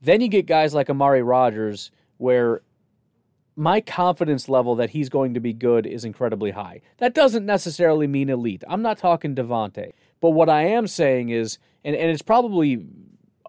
[0.03, 2.63] Then you get guys like Amari Rodgers, where
[3.59, 6.81] my confidence level that he's going to be good is incredibly high.
[6.99, 8.63] That doesn't necessarily mean elite.
[8.69, 9.93] I'm not talking Davante.
[10.21, 12.87] But what I am saying is, and, and it's probably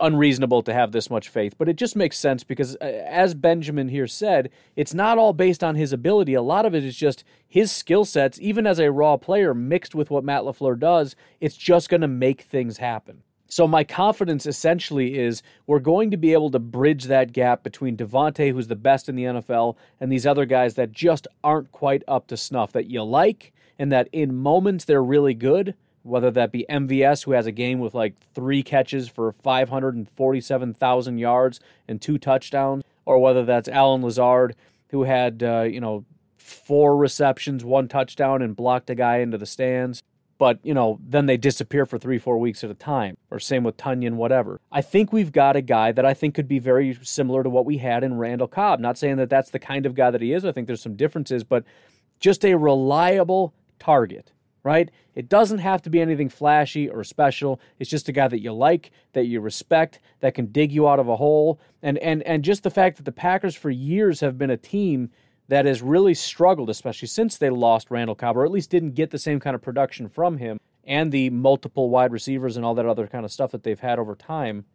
[0.02, 3.90] unreasonable to have this much faith, but it just makes sense because, uh, as Benjamin
[3.90, 6.34] here said, it's not all based on his ability.
[6.34, 9.94] A lot of it is just his skill sets, even as a raw player, mixed
[9.94, 11.16] with what Matt LaFleur does.
[11.40, 13.24] It's just going to make things happen.
[13.50, 17.98] So my confidence essentially is we're going to be able to bridge that gap between
[17.98, 22.04] Davante, who's the best in the NFL, and these other guys that just aren't quite
[22.08, 25.74] up to snuff that you like, and that in moments they're really good.
[26.04, 31.60] Whether that be MVS, who has a game with like three catches for 547,000 yards
[31.88, 34.56] and two touchdowns, or whether that's Allen Lazard,
[34.92, 36.06] who had uh, you know
[36.38, 40.04] four receptions, one touchdown, and blocked a guy into the stands
[40.40, 43.64] but you know then they disappear for three four weeks at a time or same
[43.64, 44.60] with Tonyan whatever.
[44.72, 47.66] I think we've got a guy that i think could be very similar to what
[47.66, 48.80] we had in randall cobb.
[48.80, 50.96] Not saying that that's the kind of guy that he is i think there's some
[50.96, 51.64] differences but
[52.20, 54.32] just a reliable target
[54.64, 54.92] right?
[55.16, 57.60] It doesn't have to be anything flashy or special.
[57.80, 61.00] It's just a guy that you like that you respect that can dig you out
[61.00, 61.60] of a hole.
[61.82, 65.12] And and and just the fact that the packers for years have been a team
[65.50, 69.10] that has really struggled, especially since they lost Randall Cobb, or at least didn't get
[69.10, 72.86] the same kind of production from him and the multiple wide receivers and all that
[72.86, 74.66] other kind of stuff that they've had over time.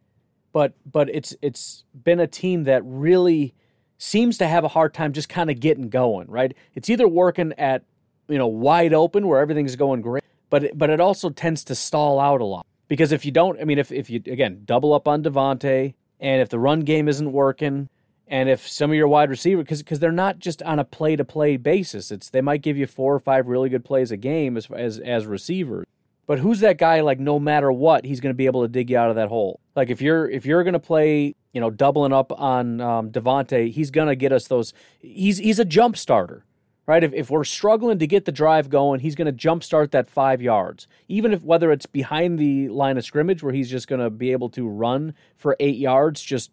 [0.53, 3.55] But but it's it's been a team that really
[3.99, 6.53] seems to have a hard time just kind of getting going, right?
[6.75, 7.85] It's either working at
[8.29, 11.77] you know wide open where everything's going great, but it, but it also tends to
[11.77, 14.93] stall out a lot because if you don't, I mean, if if you again double
[14.93, 17.89] up on Davante and if the run game isn't working
[18.27, 21.17] and if some of your wide receivers, because because they're not just on a play
[21.17, 24.17] to play basis, it's they might give you four or five really good plays a
[24.17, 25.87] game as as as receivers.
[26.27, 27.01] But who's that guy?
[27.01, 29.29] Like no matter what, he's going to be able to dig you out of that
[29.29, 29.61] hole.
[29.77, 33.71] Like if you're if you're going to play, you know, doubling up on um, Davante,
[33.71, 34.73] he's going to get us those.
[35.01, 36.47] He's he's a jump starter,
[36.87, 37.05] right?
[37.05, 40.09] If if we're struggling to get the drive going, he's going to jump start that
[40.09, 40.87] five yards.
[41.09, 44.33] Even if whether it's behind the line of scrimmage where he's just going to be
[44.33, 46.51] able to run for eight yards, just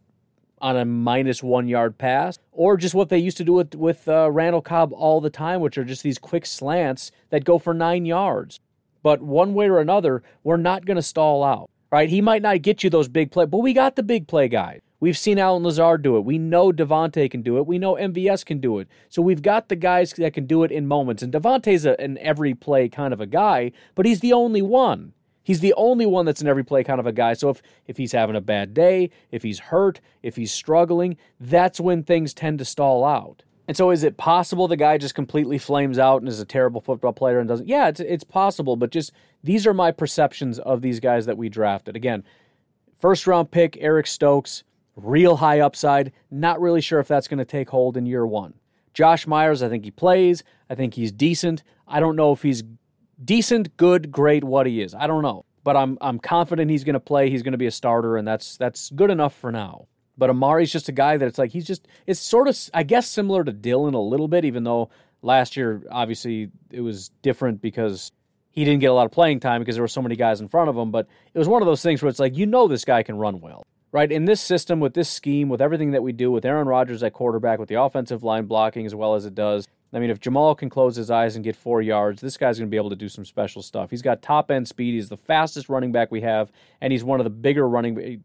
[0.62, 4.08] on a minus one yard pass, or just what they used to do with, with
[4.08, 7.74] uh, Randall Cobb all the time, which are just these quick slants that go for
[7.74, 8.60] nine yards.
[9.04, 12.10] But one way or another, we're not going to stall out, right?
[12.10, 14.82] He might not get you those big play, but we got the big play guy.
[15.02, 16.26] We've seen Allen Lazard do it.
[16.26, 17.66] We know Davante can do it.
[17.66, 18.88] We know MVS can do it.
[19.10, 21.24] So we've got the guys that can do it in moments.
[21.24, 25.14] And Davante's a, an every play kind of a guy, but he's the only one.
[25.44, 27.34] He's the only one that's an every play kind of a guy.
[27.34, 31.80] So if, if he's having a bad day, if he's hurt, if he's struggling, that's
[31.80, 33.44] when things tend to stall out.
[33.68, 36.82] And so is it possible the guy just completely flames out and is a terrible
[36.82, 37.68] football player and doesn't?
[37.68, 39.14] Yeah, it's, it's possible, but just
[39.44, 41.96] these are my perceptions of these guys that we drafted.
[41.96, 42.24] Again,
[43.00, 44.64] first round pick, Eric Stokes,
[44.96, 46.12] real high upside.
[46.30, 48.56] Not really sure if that's going to take hold in year one.
[48.94, 50.44] Josh Myers, I think he plays.
[50.70, 51.64] I think he's decent.
[51.88, 52.64] I don't know if he's
[53.24, 54.94] decent, good, great, what he is.
[54.94, 57.30] I don't know, but I'm I'm confident he's going to play.
[57.30, 59.88] He's going to be a starter, and that's that's good enough for now.
[60.18, 63.08] But Amari's just a guy that it's like he's just it's sort of I guess
[63.08, 64.90] similar to Dillon a little bit, even though
[65.22, 68.12] last year obviously it was different because
[68.52, 70.50] he didn't get a lot of playing time because there were so many guys in
[70.50, 70.92] front of him.
[70.92, 73.18] But it was one of those things where it's like you know this guy can
[73.18, 74.12] run well right?
[74.12, 77.14] In this system, with this scheme, with everything that we do, with Aaron Rodgers at
[77.14, 80.58] quarterback, with the offensive line blocking as well as it does, I mean, if Jamaal
[80.58, 82.96] can close his eyes and get four yards, this guy's going to be able to
[82.96, 83.90] do some special stuff.
[83.90, 84.94] He's got top end speed.
[84.94, 88.24] He's the fastest running back we have, and he's one of the bigger running,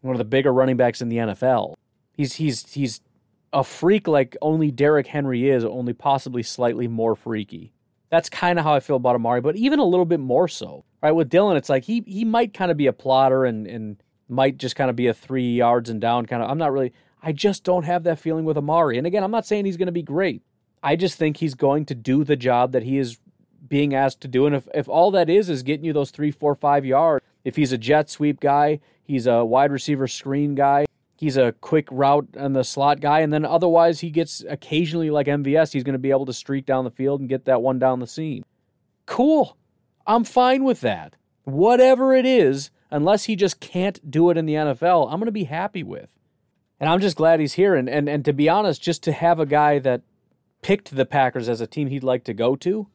[0.00, 1.74] one of the bigger running backs in the NFL.
[2.12, 3.00] He's he's he's
[3.52, 7.72] a freak like only Derrick Henry is, only possibly slightly more freaky.
[8.08, 10.84] That's kind of how I feel about Amari, but even a little bit more so.
[11.02, 14.02] Right with Dillon, it's like he he might kind of be a plotter and and
[14.28, 16.50] might just kind of be a three yards and down kind of.
[16.50, 16.92] I'm not really.
[17.22, 18.96] I just don't have that feeling with Amari.
[18.96, 20.42] And again, I'm not saying he's going to be great.
[20.82, 23.18] I just think he's going to do the job that he is
[23.66, 24.46] being asked to do.
[24.46, 27.56] And if, if all that is is getting you those three, four, five yards, if
[27.56, 32.28] he's a jet sweep guy, he's a wide receiver screen guy, he's a quick route
[32.34, 35.98] and the slot guy, and then otherwise he gets occasionally like MVS, he's going to
[35.98, 38.44] be able to streak down the field and get that one down the seam.
[39.06, 39.56] Cool.
[40.06, 41.16] I'm fine with that.
[41.44, 45.32] Whatever it is, unless he just can't do it in the NFL, I'm going to
[45.32, 46.08] be happy with.
[46.78, 47.74] And I'm just glad he's here.
[47.74, 50.02] And, and, and to be honest, just to have a guy that
[50.62, 52.88] picked the Packers as a team he'd like to go to,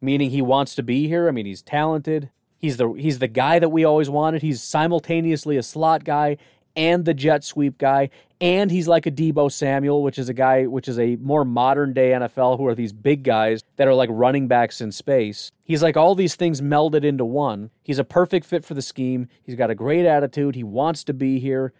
[0.00, 1.28] meaning he wants to be here.
[1.28, 2.30] I mean, he's talented.
[2.58, 4.42] He's the he's the guy that we always wanted.
[4.42, 6.38] He's simultaneously a slot guy
[6.76, 8.10] and the jet sweep guy,
[8.40, 11.92] and he's like a Deebo Samuel, which is a guy which is a more modern
[11.92, 15.52] day NFL who are these big guys that are like running backs in space.
[15.62, 17.70] He's like all these things melded into one.
[17.82, 19.28] He's a perfect fit for the scheme.
[19.42, 20.54] He's got a great attitude.
[20.54, 21.72] He wants to be here.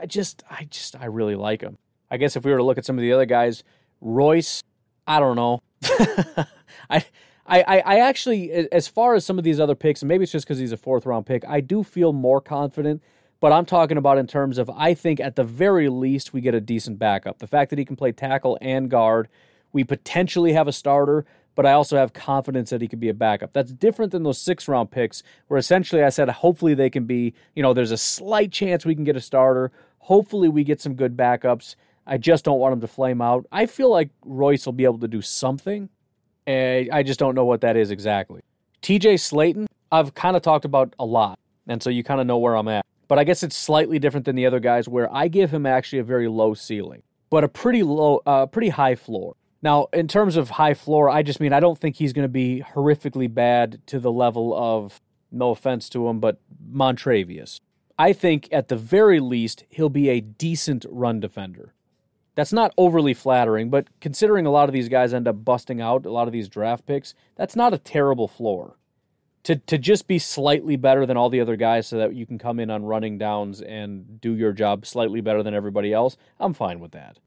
[0.00, 1.78] I just I just I really like him.
[2.10, 3.64] I guess if we were to look at some of the other guys,
[4.00, 4.62] Royce,
[5.06, 5.60] I don't know.
[6.90, 7.04] I
[7.44, 10.46] I, I actually, as far as some of these other picks, and maybe it's just
[10.46, 13.02] because he's a fourth round pick, I do feel more confident
[13.42, 16.54] but I'm talking about in terms of I think at the very least we get
[16.54, 17.40] a decent backup.
[17.40, 19.26] The fact that he can play tackle and guard,
[19.72, 21.26] we potentially have a starter,
[21.56, 23.52] but I also have confidence that he could be a backup.
[23.52, 27.34] That's different than those six round picks where essentially I said hopefully they can be,
[27.56, 29.72] you know, there's a slight chance we can get a starter.
[29.98, 31.74] Hopefully we get some good backups.
[32.06, 33.46] I just don't want him to flame out.
[33.52, 35.88] I feel like Royce will be able to do something.
[36.46, 38.42] And I just don't know what that is exactly.
[38.82, 41.38] TJ Slaton, I've kind of talked about a lot.
[41.68, 42.84] And so you kind of know where I'm at.
[43.06, 45.98] But I guess it's slightly different than the other guys where I give him actually
[45.98, 49.36] a very low ceiling, but a pretty low, uh, pretty high floor.
[49.60, 52.28] Now, in terms of high floor, I just mean I don't think he's going to
[52.28, 55.00] be horrifically bad to the level of,
[55.30, 57.60] no offense to him, but Montravius.
[57.98, 61.74] I think at the very least, he'll be a decent run defender.
[62.34, 66.06] That's not overly flattering, but considering a lot of these guys end up busting out,
[66.06, 68.76] a lot of these draft picks, that's not a terrible floor
[69.44, 72.38] to to just be slightly better than all the other guys so that you can
[72.38, 76.54] come in on running downs and do your job slightly better than everybody else, I'm
[76.54, 77.18] fine with that.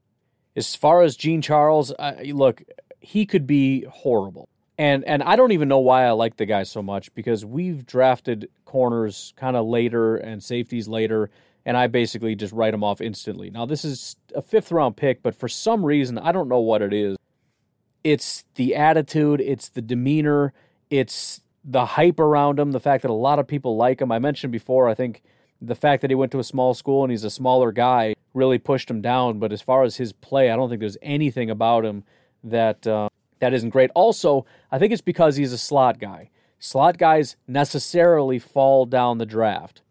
[0.54, 1.92] As far as Jean Charles,
[2.24, 2.62] look,
[3.00, 4.48] he could be horrible.
[4.78, 7.86] And and I don't even know why I like the guy so much because we've
[7.86, 11.30] drafted corners kind of later and safeties later
[11.66, 13.50] and I basically just write them off instantly.
[13.50, 16.80] Now this is a fifth round pick, but for some reason I don't know what
[16.80, 17.16] it is.
[18.02, 20.54] It's the attitude, it's the demeanor,
[20.88, 24.12] it's the hype around him, the fact that a lot of people like him.
[24.12, 25.22] I mentioned before, I think
[25.60, 28.58] the fact that he went to a small school and he's a smaller guy really
[28.58, 29.40] pushed him down.
[29.40, 32.04] But as far as his play, I don't think there's anything about him
[32.44, 33.08] that uh,
[33.40, 33.90] that isn't great.
[33.94, 36.30] Also, I think it's because he's a slot guy.
[36.60, 39.82] Slot guys necessarily fall down the draft.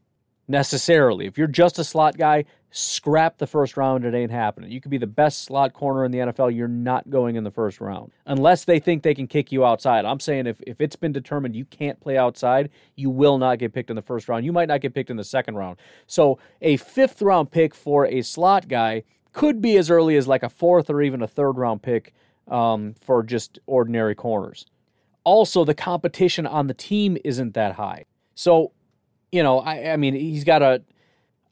[0.47, 4.03] Necessarily, if you're just a slot guy, scrap the first round.
[4.05, 4.69] It ain't happening.
[4.69, 6.55] You could be the best slot corner in the NFL.
[6.55, 10.05] You're not going in the first round unless they think they can kick you outside.
[10.05, 13.73] I'm saying if, if it's been determined you can't play outside, you will not get
[13.73, 14.45] picked in the first round.
[14.45, 15.77] You might not get picked in the second round.
[16.05, 20.43] So a fifth round pick for a slot guy could be as early as like
[20.43, 22.13] a fourth or even a third round pick
[22.49, 24.65] um, for just ordinary corners.
[25.23, 28.05] Also, the competition on the team isn't that high.
[28.35, 28.73] So,
[29.35, 30.81] you know, I, I mean, he's got a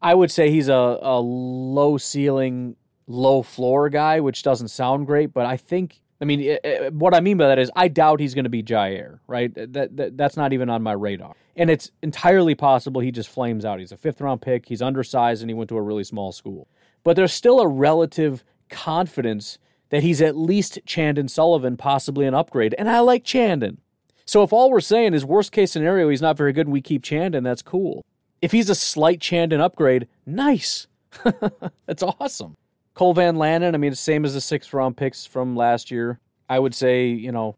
[0.02, 2.76] I would say he's a, a low ceiling,
[3.08, 7.14] low floor guy, which doesn't sound great, but I think I mean, it, it, what
[7.14, 9.54] I mean by that is I doubt he's going to be Jaire, right?
[9.54, 11.36] That, that that's not even on my radar.
[11.58, 13.80] And it's entirely possible he just flames out.
[13.80, 16.70] He's a fifth round pick, he's undersized and he went to a really small school.
[17.04, 19.58] But there's still a relative confidence
[19.90, 22.74] that he's at least Chandon Sullivan, possibly an upgrade.
[22.78, 23.80] And I like Chandon.
[24.26, 26.82] So if all we're saying is worst case scenario, he's not very good and we
[26.82, 28.06] keep Chandon, that's cool.
[28.42, 30.88] If he's a slight Chandon upgrade, nice.
[31.86, 32.58] That's awesome.
[32.94, 36.20] Cole Van Lanen, I mean, same as the sixth round picks from last year.
[36.50, 37.56] I would say, you know,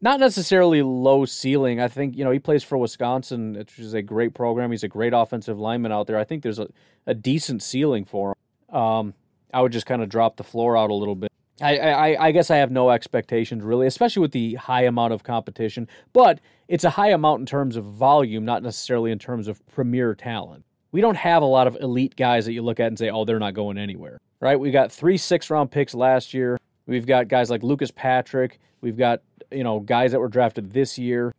[0.00, 1.80] not necessarily low ceiling.
[1.80, 4.70] I think, you know, he plays for Wisconsin, which is a great program.
[4.70, 6.18] He's a great offensive lineman out there.
[6.18, 6.68] I think there's a,
[7.06, 8.34] a decent ceiling for
[8.68, 8.76] him.
[8.76, 9.14] Um,
[9.52, 11.30] I would just kind of drop the floor out a little bit.
[11.60, 15.88] I, I, guess I have no expectations really, especially with the high amount of competition.
[16.12, 20.14] But it's a high amount in terms of volume, not necessarily in terms of premier
[20.14, 20.64] talent.
[20.90, 23.24] We don't have a lot of elite guys that you look at and say, oh,
[23.24, 24.58] they're not going anywhere, right?
[24.58, 26.58] We got three six round picks last year.
[26.86, 28.58] We've got guys like Lucas Patrick.
[28.80, 31.34] We've got, you know, guys that were drafted this year.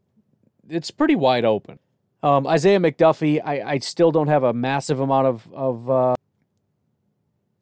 [0.69, 1.77] It's pretty wide open.
[2.23, 6.15] Um, Isaiah McDuffie, I, I, still don't have a massive amount of, of uh,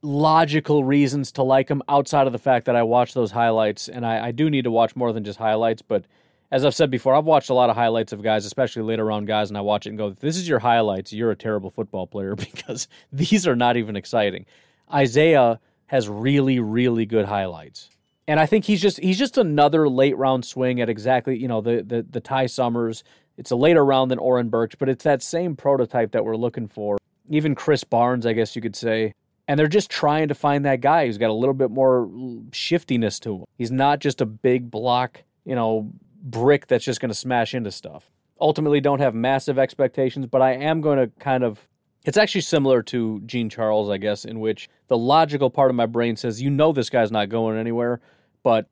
[0.04, 4.06] logical reasons to like him outside of the fact that I watch those highlights, and
[4.06, 5.82] I, I, do need to watch more than just highlights.
[5.82, 6.04] But
[6.51, 9.28] as I've said before, I've watched a lot of highlights of guys, especially later round
[9.28, 11.14] guys, and I watch it and go, "This is your highlights.
[11.14, 14.45] You're a terrible football player because these are not even exciting."
[14.93, 17.89] Isaiah has really, really good highlights,
[18.28, 21.62] and I think he's just he's just another late round swing at exactly you know
[21.62, 23.04] the the the Ty Summers.
[23.36, 26.68] It's a later round than Oren Burks, but it's that same prototype that we're looking
[26.68, 26.99] for.
[27.30, 29.14] Even Krys Barnes, I guess you could say
[29.48, 32.10] and they're just trying to find that guy who's got a little bit more
[32.52, 33.46] shiftiness to him.
[33.58, 35.91] He's not just a big block, you know,
[36.22, 38.10] brick that's just going to smash into stuff.
[38.39, 41.68] Ultimately, don't have massive expectations, but I am going to kind of.
[42.06, 45.86] It's actually similar to Jean Charles, I guess, in which the logical part of my
[45.86, 48.02] brain says, you know, this guy's not going anywhere,
[48.44, 48.68] but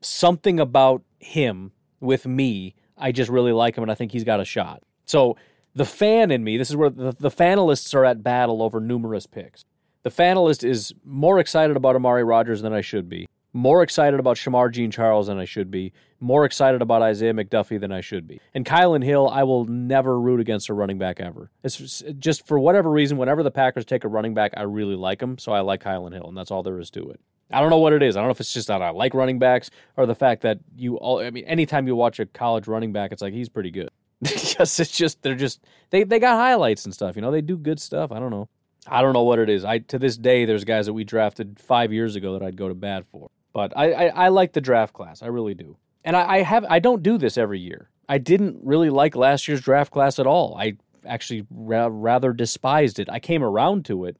[0.00, 4.40] something about him with me, I just really like him and I think he's got
[4.40, 4.82] a shot.
[5.04, 5.36] So
[5.74, 9.26] the fan in me, this is where the, the fanalists are at battle over numerous
[9.26, 9.64] picks.
[10.04, 14.36] The fanalist is more excited about Amari Rodgers than I should be, more excited about
[14.36, 18.28] Shamar Jean Charles than I should be, more excited about Isaiah McDuffie than I should
[18.28, 18.38] be.
[18.52, 21.50] And Kylin Hill, I will never root against a running back ever.
[21.62, 25.22] It's just for whatever reason, whenever the Packers take a running back, I really like
[25.22, 27.20] him, so I like Kylin Hill, and that's all there is to it.
[27.50, 28.14] I don't know what it is.
[28.14, 30.58] I don't know if it's just that I like running backs or the fact that
[30.76, 31.20] you all.
[31.20, 33.88] I mean, anytime you watch a college running back, it's like he's pretty good.
[34.22, 37.16] because it's just they're just they they got highlights and stuff.
[37.16, 38.12] You know, they do good stuff.
[38.12, 38.48] I don't know.
[38.88, 39.64] I don't know what it is.
[39.64, 42.68] I to this day, there's guys that we drafted five years ago that I'd go
[42.68, 43.30] to bat for.
[43.52, 45.22] But I, I, I like the draft class.
[45.22, 45.76] I really do.
[46.04, 47.88] And I, I have I don't do this every year.
[48.08, 50.56] I didn't really like last year's draft class at all.
[50.58, 50.76] I
[51.06, 53.08] actually ra- rather despised it.
[53.10, 54.18] I came around to it,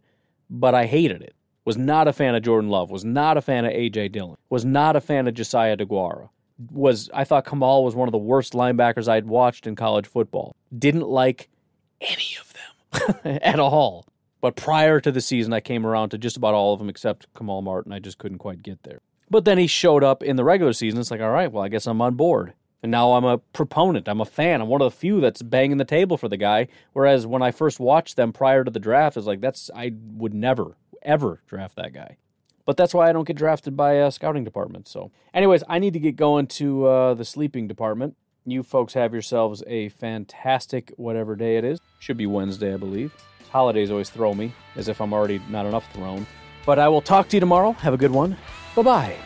[0.48, 1.34] but I hated it.
[1.64, 2.90] Was not a fan of Jordan Love.
[2.90, 4.36] Was not a fan of AJ Dillon.
[4.50, 6.28] Was not a fan of Josiah DeGuara.
[6.70, 10.54] Was I thought Kamal was one of the worst linebackers I'd watched in college football.
[10.78, 11.48] Didn't like
[12.00, 12.52] any of
[13.24, 14.06] them at all.
[14.44, 17.32] But prior to the season, I came around to just about all of them except
[17.34, 17.94] Kamal Martin.
[17.94, 19.00] I just couldn't quite get there.
[19.30, 21.00] But then he showed up in the regular season.
[21.00, 22.52] It's like, all right, well, I guess I'm on board.
[22.82, 24.06] And now I'm a proponent.
[24.06, 24.60] I'm a fan.
[24.60, 26.68] I'm one of the few that's banging the table for the guy.
[26.92, 30.34] Whereas when I first watched them prior to the draft, it's like, that's, I would
[30.34, 32.18] never, ever draft that guy.
[32.66, 34.88] But that's why I don't get drafted by a scouting department.
[34.88, 38.14] So, anyways, I need to get going to uh, the sleeping department.
[38.44, 41.80] You folks have yourselves a fantastic whatever day it is.
[41.98, 43.10] Should be Wednesday, I believe.
[43.54, 46.26] Holidays always throw me, as if I'm already not enough thrown.
[46.66, 47.70] But I will talk to you tomorrow.
[47.70, 48.36] Have a good one.
[48.74, 49.16] Bye bye.